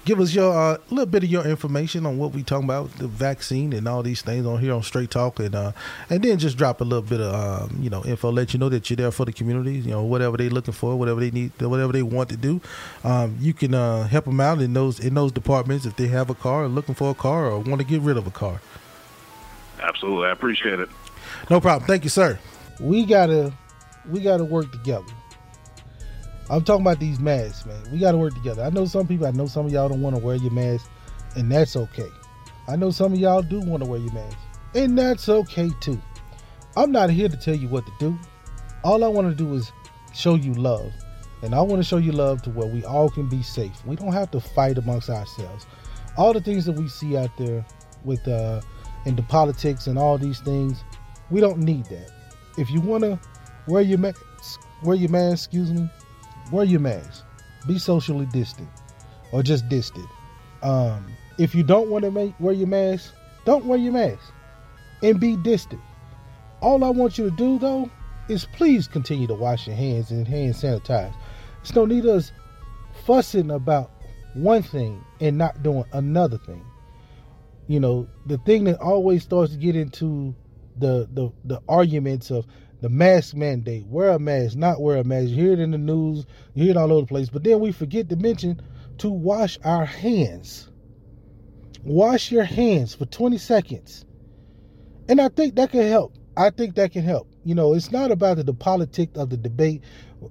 [0.07, 3.09] give us your uh, little bit of your information on what we talking about the
[3.09, 5.73] vaccine and all these things on here on Straight Talk, and uh,
[6.09, 7.35] and then just drop a little bit of
[7.71, 9.75] um, you know info, let you know that you're there for the community.
[9.75, 12.63] You know whatever they're looking for, whatever they need, whatever they want to do,
[13.05, 16.31] um, you can uh, help them out in those in those departments if they have
[16.31, 18.63] a car, or looking for a car, or want to get rid of a car.
[19.83, 20.89] Absolutely, I appreciate it.
[21.51, 21.87] No problem.
[21.87, 22.39] Thank you, sir.
[22.81, 23.53] We gotta
[24.09, 25.13] we gotta work together.
[26.49, 27.83] I'm talking about these masks, man.
[27.91, 28.63] We gotta work together.
[28.63, 30.89] I know some people, I know some of y'all don't want to wear your mask,
[31.35, 32.09] and that's okay.
[32.69, 34.37] I know some of y'all do want to wear your mask,
[34.75, 36.01] and that's okay too.
[36.77, 38.19] I'm not here to tell you what to do.
[38.85, 39.73] All I want to do is
[40.15, 40.93] show you love.
[41.43, 43.85] And I want to show you love to where we all can be safe.
[43.85, 45.67] We don't have to fight amongst ourselves.
[46.17, 47.65] All the things that we see out there
[48.05, 48.61] with uh
[49.05, 50.83] in the politics and all these things,
[51.31, 52.11] we don't need that.
[52.57, 53.19] If you want to
[53.67, 54.21] wear your mask,
[54.83, 55.89] wear your mask, excuse me,
[56.51, 57.25] wear your mask.
[57.67, 58.69] Be socially distant
[59.33, 60.07] or just distant.
[60.63, 61.07] Um,
[61.39, 63.13] if you don't want to wear your mask,
[63.45, 64.33] don't wear your mask
[65.03, 65.81] and be distant.
[66.61, 67.91] All I want you to do though
[68.29, 71.15] is please continue to wash your hands and hand sanitize.
[71.61, 72.33] It's no need us
[73.05, 73.91] fussing about
[74.35, 76.65] one thing and not doing another thing.
[77.69, 80.35] You know, the thing that always starts to get into
[80.79, 82.47] the the, the arguments of
[82.83, 85.29] the mask mandate, wear a mask, not wear a mask.
[85.31, 87.61] You hear it in the news, you hear it all over the place, but then
[87.61, 88.61] we forget to mention
[88.99, 90.71] to wash our hands.
[91.85, 94.05] Wash your hands for 20 seconds.
[95.09, 96.15] And I think that can help.
[96.37, 97.29] I think that can help.
[97.45, 99.83] You know, it's not about the, the politics of the debate.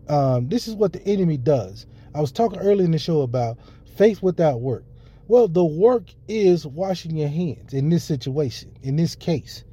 [0.09, 1.87] Um, this is what the enemy does.
[2.15, 3.59] I was talking earlier in the show about
[3.97, 4.85] faith without work.
[5.27, 9.64] Well, the work is washing your hands in this situation, in this case.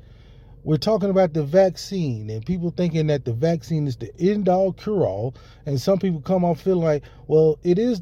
[0.64, 4.72] We're talking about the vaccine and people thinking that the vaccine is the end all
[4.72, 5.34] cure all.
[5.66, 8.00] And some people come off feeling like, well, it is.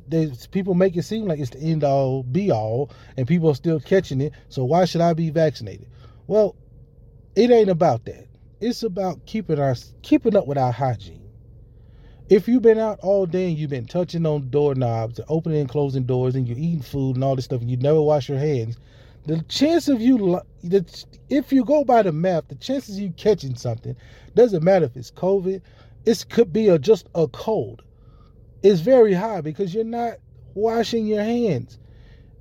[0.48, 3.80] People make it seem like it's the end all be all, and people are still
[3.80, 4.34] catching it.
[4.50, 5.88] So why should I be vaccinated?
[6.26, 6.54] Well,
[7.34, 8.26] it ain't about that.
[8.60, 11.30] It's about keeping our keeping up with our hygiene.
[12.28, 16.04] If you've been out all day and you've been touching on doorknobs, opening and closing
[16.04, 18.76] doors, and you're eating food and all this stuff, and you never wash your hands,
[19.26, 20.40] the chance of you,
[21.28, 23.94] if you go by the math, the chances of you catching something
[24.34, 25.60] doesn't matter if it's COVID,
[26.06, 27.82] it could be a, just a cold.
[28.62, 30.14] It's very high because you're not
[30.54, 31.78] washing your hands.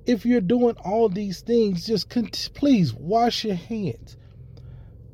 [0.06, 4.16] If you're doing all these things, just con- please wash your hands.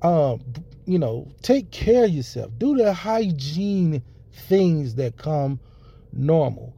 [0.02, 0.40] Um,
[0.86, 2.52] you know, take care of yourself.
[2.58, 4.02] Do the hygiene
[4.32, 5.58] things that come
[6.12, 6.74] normal.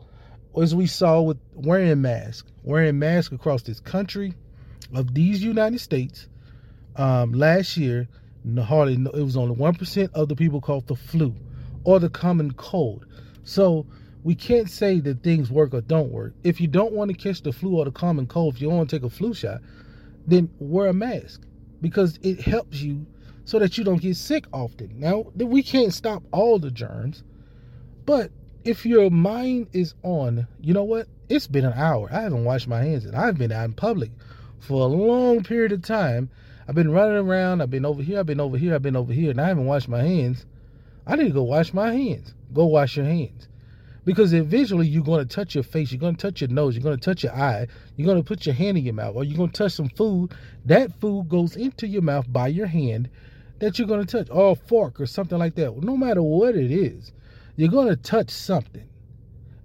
[0.60, 4.34] As we saw with wearing masks, wearing masks across this country
[4.94, 6.28] of these United States
[6.96, 8.08] um, last year,
[8.58, 11.34] hardly it was only one percent of the people caught the flu
[11.84, 13.06] or the common cold.
[13.44, 13.86] So
[14.24, 16.34] we can't say that things work or don't work.
[16.42, 18.78] If you don't want to catch the flu or the common cold, if you don't
[18.78, 19.60] want to take a flu shot,
[20.26, 21.42] then wear a mask
[21.80, 23.06] because it helps you
[23.44, 25.00] so that you don't get sick often.
[25.00, 27.22] Now, we can't stop all the germs,
[28.04, 28.30] but
[28.64, 31.06] if your mind is on, you know what?
[31.28, 32.08] It's been an hour.
[32.12, 34.10] I haven't washed my hands and I've been out in public
[34.60, 36.30] for a long period of time.
[36.66, 39.12] I've been running around, I've been over here, I've been over here, I've been over
[39.12, 40.44] here, and I haven't washed my hands.
[41.06, 42.34] I need to go wash my hands.
[42.52, 43.48] Go wash your hands.
[44.04, 46.82] Because eventually you're going to touch your face, you're going to touch your nose, you're
[46.82, 47.66] going to touch your eye,
[47.96, 49.88] you're going to put your hand in your mouth, or you're going to touch some
[49.90, 50.32] food.
[50.66, 53.08] That food goes into your mouth by your hand
[53.58, 55.82] that you're going to touch, or a fork or something like that.
[55.82, 57.12] No matter what it is,
[57.56, 58.88] you're going to touch something.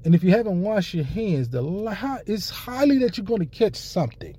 [0.04, 3.76] And if you haven't washed your hands, the it's highly that you're going to catch
[3.76, 4.36] something.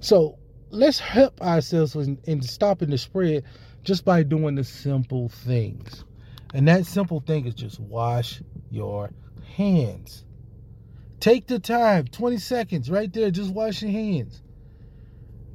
[0.00, 0.38] So
[0.70, 3.44] let's help ourselves in, in stopping the spread
[3.82, 6.04] just by doing the simple things.
[6.54, 9.10] And that simple thing is just wash your
[9.56, 10.24] hands.
[11.20, 14.42] Take the time, 20 seconds right there, just wash your hands.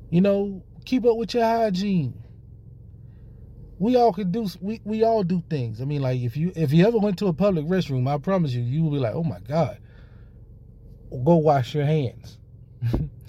[0.10, 2.22] You know, keep up with your hygiene.
[3.80, 5.82] We all can do we, we all do things.
[5.82, 8.52] I mean, like if you if you ever went to a public restroom, I promise
[8.52, 9.80] you, you will be like, oh my God.
[11.10, 12.38] Go wash your hands.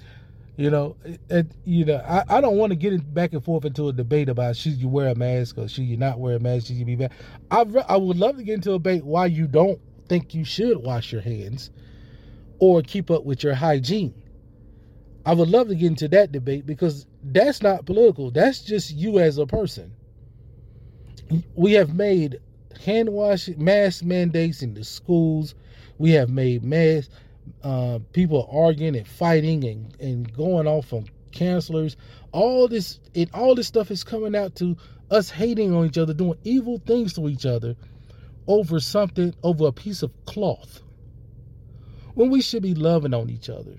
[0.56, 0.96] You know,
[1.30, 3.92] it, you know, I, I don't want to get it back and forth into a
[3.92, 6.66] debate about should you wear a mask or should you not wear a mask?
[6.66, 7.12] Should you be back?
[7.50, 10.44] I re- I would love to get into a debate why you don't think you
[10.44, 11.70] should wash your hands
[12.58, 14.14] or keep up with your hygiene.
[15.24, 18.30] I would love to get into that debate because that's not political.
[18.30, 19.92] That's just you as a person.
[21.54, 22.38] We have made
[22.84, 25.54] hand wash mask mandates in the schools.
[25.98, 27.10] We have made mask
[27.62, 31.96] uh, people arguing and fighting and, and going off on counselors.
[32.32, 34.76] All this and all this stuff is coming out to
[35.10, 37.76] us hating on each other, doing evil things to each other
[38.46, 40.80] over something, over a piece of cloth.
[42.14, 43.76] When we should be loving on each other.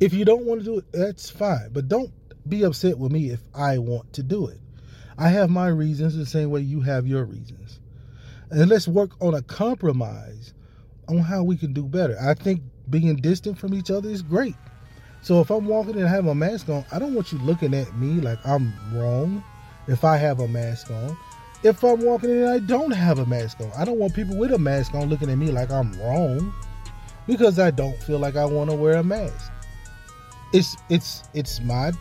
[0.00, 1.70] If you don't want to do it, that's fine.
[1.72, 2.12] But don't
[2.48, 4.60] be upset with me if I want to do it.
[5.16, 7.80] I have my reasons the same way you have your reasons.
[8.50, 10.54] And let's work on a compromise
[11.08, 12.16] on how we can do better.
[12.20, 14.54] I think being distant from each other is great.
[15.22, 17.74] So if I'm walking and I have a mask on, I don't want you looking
[17.74, 19.42] at me like I'm wrong
[19.86, 21.16] if I have a mask on.
[21.64, 24.52] If I'm walking and I don't have a mask on, I don't want people with
[24.52, 26.54] a mask on looking at me like I'm wrong
[27.26, 29.52] because I don't feel like I want to wear a mask.
[30.52, 31.92] It's it's it's my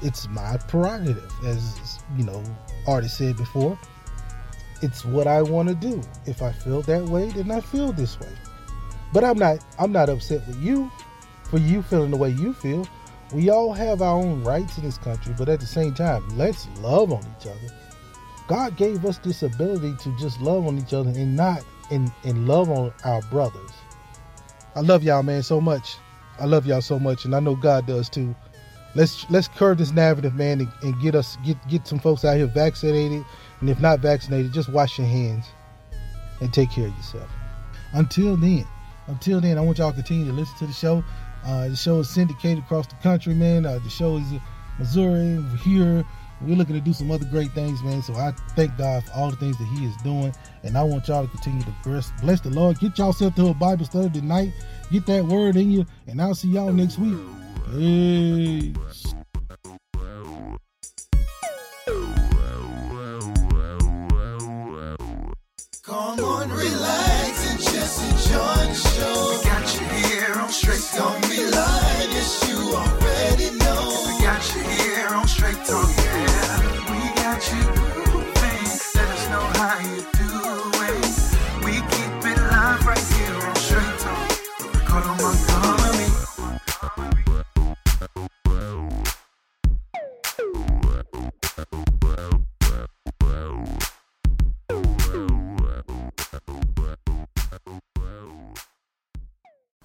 [0.00, 2.42] it's my prerogative as you know
[2.86, 3.78] artist said before.
[4.80, 6.00] It's what I want to do.
[6.24, 8.28] If I feel that way, then I feel this way.
[9.12, 10.90] But I'm not I'm not upset with you
[11.44, 12.86] for you feeling the way you feel.
[13.32, 16.66] We all have our own rights in this country, but at the same time, let's
[16.80, 17.74] love on each other.
[18.48, 22.48] God gave us this ability to just love on each other and not and, and
[22.48, 23.70] love on our brothers.
[24.74, 25.96] I love y'all, man, so much.
[26.38, 28.34] I love y'all so much, and I know God does too.
[28.94, 32.36] Let's let's curb this narrative, man, and, and get us get get some folks out
[32.36, 33.24] here vaccinated,
[33.60, 35.46] and if not vaccinated, just wash your hands
[36.40, 37.30] and take care of yourself.
[37.92, 38.66] Until then,
[39.10, 41.04] until then, I want y'all to continue to listen to the show.
[41.44, 43.66] Uh, the show is syndicated across the country, man.
[43.66, 44.24] Uh, the show is
[44.78, 46.04] Missouri, we're here.
[46.40, 48.02] We're looking to do some other great things, man.
[48.02, 51.08] So I thank God for all the things that He is doing, and I want
[51.08, 52.78] y'all to continue to bless, bless the Lord.
[52.78, 54.52] Get yourself to a Bible study tonight.
[54.90, 57.18] Get that word in you, and I'll see y'all next week.
[57.70, 59.14] Peace.
[65.82, 66.48] Come on,
[68.40, 69.38] enjoy show.
[69.38, 71.89] We got you here on Straight Don't Be Lying.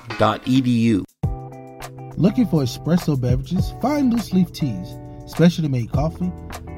[2.17, 3.73] Looking for espresso beverages?
[3.81, 6.31] Find loose leaf teas, specially made coffee.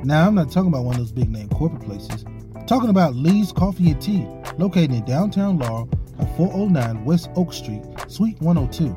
[0.04, 2.24] Now, I'm not talking about one of those big name corporate places.
[2.66, 4.26] Talking about Lee's Coffee and Tea,
[4.56, 8.96] located in downtown Laurel on 409 West Oak Street, Suite 102.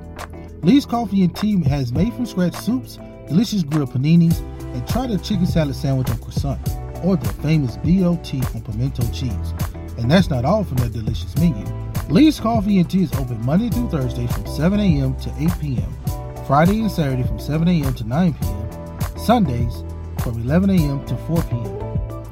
[0.61, 4.39] Lee's Coffee and Tea has made from scratch soups, delicious grilled paninis,
[4.73, 6.59] and try their chicken salad sandwich on croissant,
[7.03, 9.53] or their famous BLT on pimento cheese.
[9.97, 11.65] And that's not all from their delicious menu.
[12.07, 15.15] Lee's Coffee and Tea is open Monday through Thursday from 7 a.m.
[15.17, 17.93] to 8 p.m., Friday and Saturday from 7 a.m.
[17.95, 19.83] to 9 p.m., Sundays
[20.21, 21.03] from 11 a.m.
[21.07, 21.85] to 4 p.m.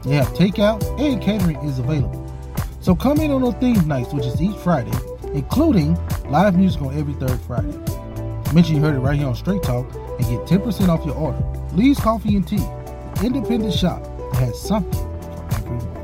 [0.03, 2.19] They have takeout and catering is available.
[2.81, 4.91] So come in on those theme nights, which is each Friday,
[5.33, 5.97] including
[6.29, 7.77] live music on every third Friday.
[8.53, 11.41] Mention you heard it right here on Straight Talk and get 10% off your order.
[11.71, 12.63] Lee's Coffee and Tea,
[13.23, 16.03] independent shop that has something for everyone.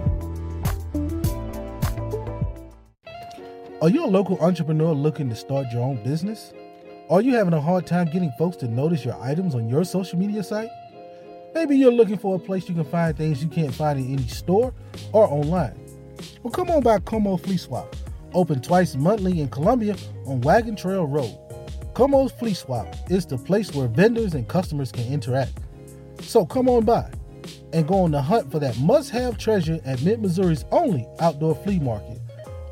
[3.82, 6.54] Are you a local entrepreneur looking to start your own business?
[7.10, 10.18] Are you having a hard time getting folks to notice your items on your social
[10.18, 10.70] media site?
[11.54, 14.28] Maybe you're looking for a place you can find things you can't find in any
[14.28, 14.74] store
[15.14, 15.80] or online.
[16.44, 17.96] Well, come on by Como Flea Swap,
[18.34, 19.96] open twice monthly in Columbia
[20.26, 21.38] on Wagon Trail Road.
[21.94, 25.52] Como's Flea Swap is the place where vendors and customers can interact.
[26.22, 27.12] So come on by
[27.74, 31.80] and go on the hunt for that must-have treasure at Mid Missouri's only outdoor flea
[31.80, 32.20] market,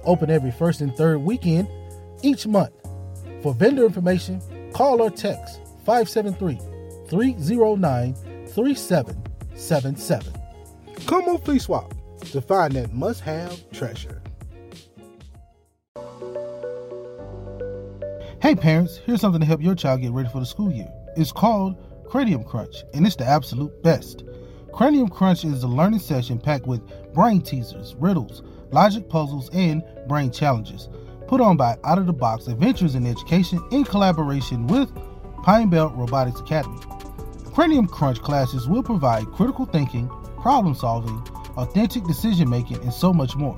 [0.03, 1.67] open every first and third weekend
[2.21, 2.71] each month.
[3.41, 4.41] For vendor information,
[4.73, 6.59] call or text 573
[7.09, 8.15] 309
[8.57, 10.33] 3777.
[11.05, 11.93] Come on, Flea Swap
[12.31, 14.19] to find that must have treasure.
[18.41, 20.87] Hey, parents, here's something to help your child get ready for the school year.
[21.15, 21.75] It's called
[22.09, 24.23] Cranium Crunch, and it's the absolute best.
[24.73, 26.81] Cranium Crunch is a learning session packed with
[27.13, 30.89] brain teasers, riddles, logic puzzles, and brain challenges
[31.27, 34.89] put on by Out of the Box Adventures in Education in collaboration with
[35.43, 36.79] Pine Belt Robotics Academy.
[37.57, 40.07] Cranium Crunch classes will provide critical thinking,
[40.39, 41.17] problem solving,
[41.57, 43.55] authentic decision making, and so much more.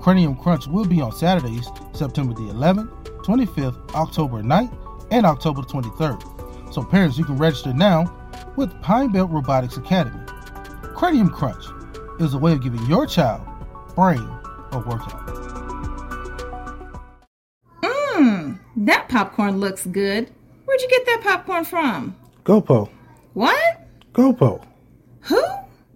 [0.00, 2.88] Cranium Crunch will be on Saturdays, September the 11th,
[3.22, 6.72] 25th, October 9th, and October 23rd.
[6.72, 8.10] So, parents, you can register now
[8.56, 10.24] with Pine Belt Robotics Academy.
[10.96, 11.66] Cranium Crunch
[12.20, 13.46] is a way of giving your child
[13.94, 14.26] brain
[14.72, 15.26] a workout.
[17.82, 20.30] Mmm, that popcorn looks good.
[20.64, 22.16] Where'd you get that popcorn from?
[22.44, 22.93] GoPo.
[23.34, 23.80] What?
[24.12, 24.64] GoPo.
[25.22, 25.42] Who?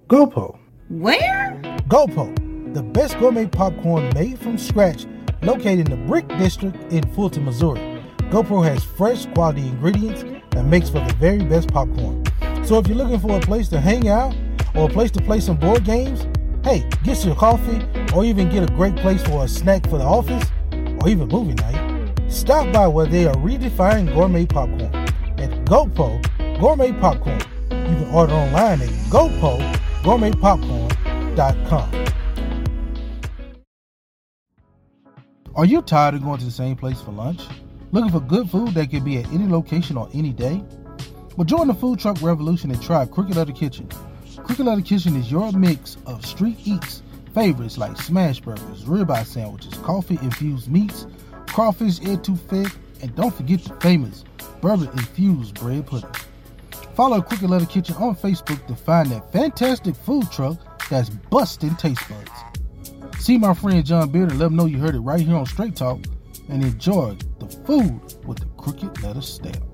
[0.08, 0.58] GoPo.
[0.88, 1.56] Where?
[1.86, 5.06] GoPo, the best gourmet popcorn made from scratch,
[5.42, 8.02] located in the Brick District in Fulton, Missouri.
[8.30, 12.24] GoPo has fresh, quality ingredients that makes for the very best popcorn.
[12.64, 14.34] So if you're looking for a place to hang out
[14.74, 16.26] or a place to play some board games,
[16.64, 17.86] hey, get your coffee
[18.16, 21.54] or even get a great place for a snack for the office or even movie
[21.54, 24.92] night, stop by where they are redefining gourmet popcorn
[25.38, 26.20] at GoPo
[26.58, 27.40] Gourmet Popcorn.
[27.70, 32.04] You can order online at gopogourmetpopcorn.com.
[35.54, 37.42] Are you tired of going to the same place for lunch?
[37.92, 40.64] Looking for good food that can be at any location on any day?
[41.36, 43.88] Well, join the food truck revolution and try Crooked Letter Kitchen.
[44.36, 47.02] Crooked Letter Kitchen is your mix of street eats
[47.34, 51.06] favorites like smash burgers, ribeye sandwiches, coffee infused meats,
[51.46, 52.68] crawfish etouffee,
[53.00, 54.24] and don't forget the famous
[54.60, 56.10] bourbon infused bread pudding.
[56.98, 62.02] Follow Crooked Letter Kitchen on Facebook to find that fantastic food truck that's busting taste
[62.08, 63.22] buds.
[63.24, 65.46] See my friend John Beard and let him know you heard it right here on
[65.46, 66.00] Straight Talk
[66.48, 69.64] and enjoy the food with the Crooked Letter stamp.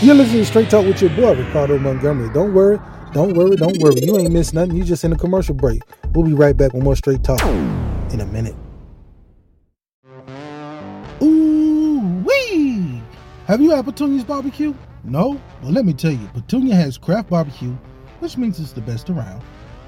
[0.00, 2.32] You're listening to Straight Talk with your boy, Ricardo Montgomery.
[2.32, 2.78] Don't worry,
[3.12, 4.00] don't worry, don't worry.
[4.00, 4.76] You ain't missed nothing.
[4.76, 5.82] You just in a commercial break.
[6.14, 8.54] We'll be right back with more Straight Talk in a minute.
[13.50, 14.72] Have you had Petunia's barbecue?
[15.02, 15.30] No?
[15.60, 17.76] Well, let me tell you, Petunia has craft barbecue,
[18.20, 19.42] which means it's the best around,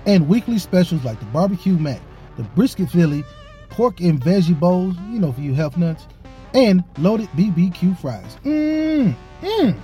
[0.04, 2.00] and weekly specials like the barbecue mac,
[2.36, 3.22] the brisket Philly,
[3.70, 6.08] pork and veggie bowls, you know, for you health nuts,
[6.54, 8.36] and loaded BBQ fries.
[8.42, 9.80] Mmm, mmm.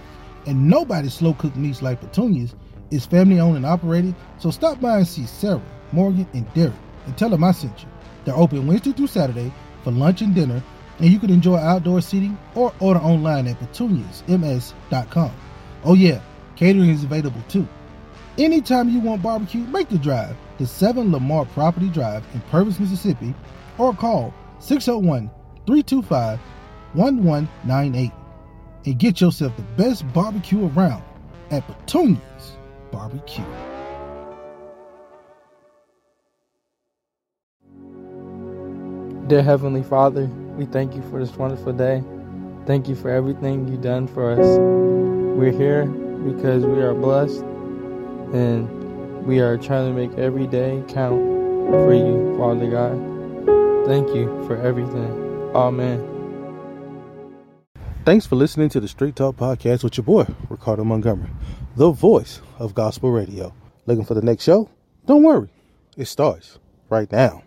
[0.47, 2.57] And nobody slow cooked meats like Petunia's.
[2.91, 6.75] It's family owned and operated, so stop by and see Sarah, Morgan, and Derek,
[7.07, 7.89] and tell them I sent you.
[8.25, 10.65] They're open Wednesday through Saturday for lunch and dinner,
[10.99, 15.33] and you can enjoy outdoor seating or order online at petuniasms.com.
[15.85, 16.21] Oh, yeah,
[16.57, 17.67] catering is available too.
[18.37, 23.35] Anytime you want barbecue, make the drive to 7 Lamar Property Drive in Purvis, Mississippi,
[23.79, 25.31] or call 601
[25.67, 26.39] 325
[26.95, 28.13] 1198
[28.87, 31.03] and get yourself the best barbecue around
[31.51, 32.57] at Petunia's
[32.91, 33.45] Barbecue.
[39.27, 42.03] Dear Heavenly Father, we thank you for this wonderful day.
[42.67, 44.59] Thank you for everything you've done for us.
[45.39, 47.43] We're here because we are blessed
[48.35, 51.21] and we are trying to make every day count
[51.71, 53.87] for you, Father God.
[53.87, 55.53] Thank you for everything.
[55.55, 56.17] Amen.
[58.05, 61.31] Thanks for listening to the Straight Talk Podcast with your boy, Ricardo Montgomery,
[61.77, 63.55] the voice of gospel radio.
[63.87, 64.69] Looking for the next show?
[65.07, 65.51] Don't worry,
[65.97, 66.59] it starts
[66.91, 67.45] right now.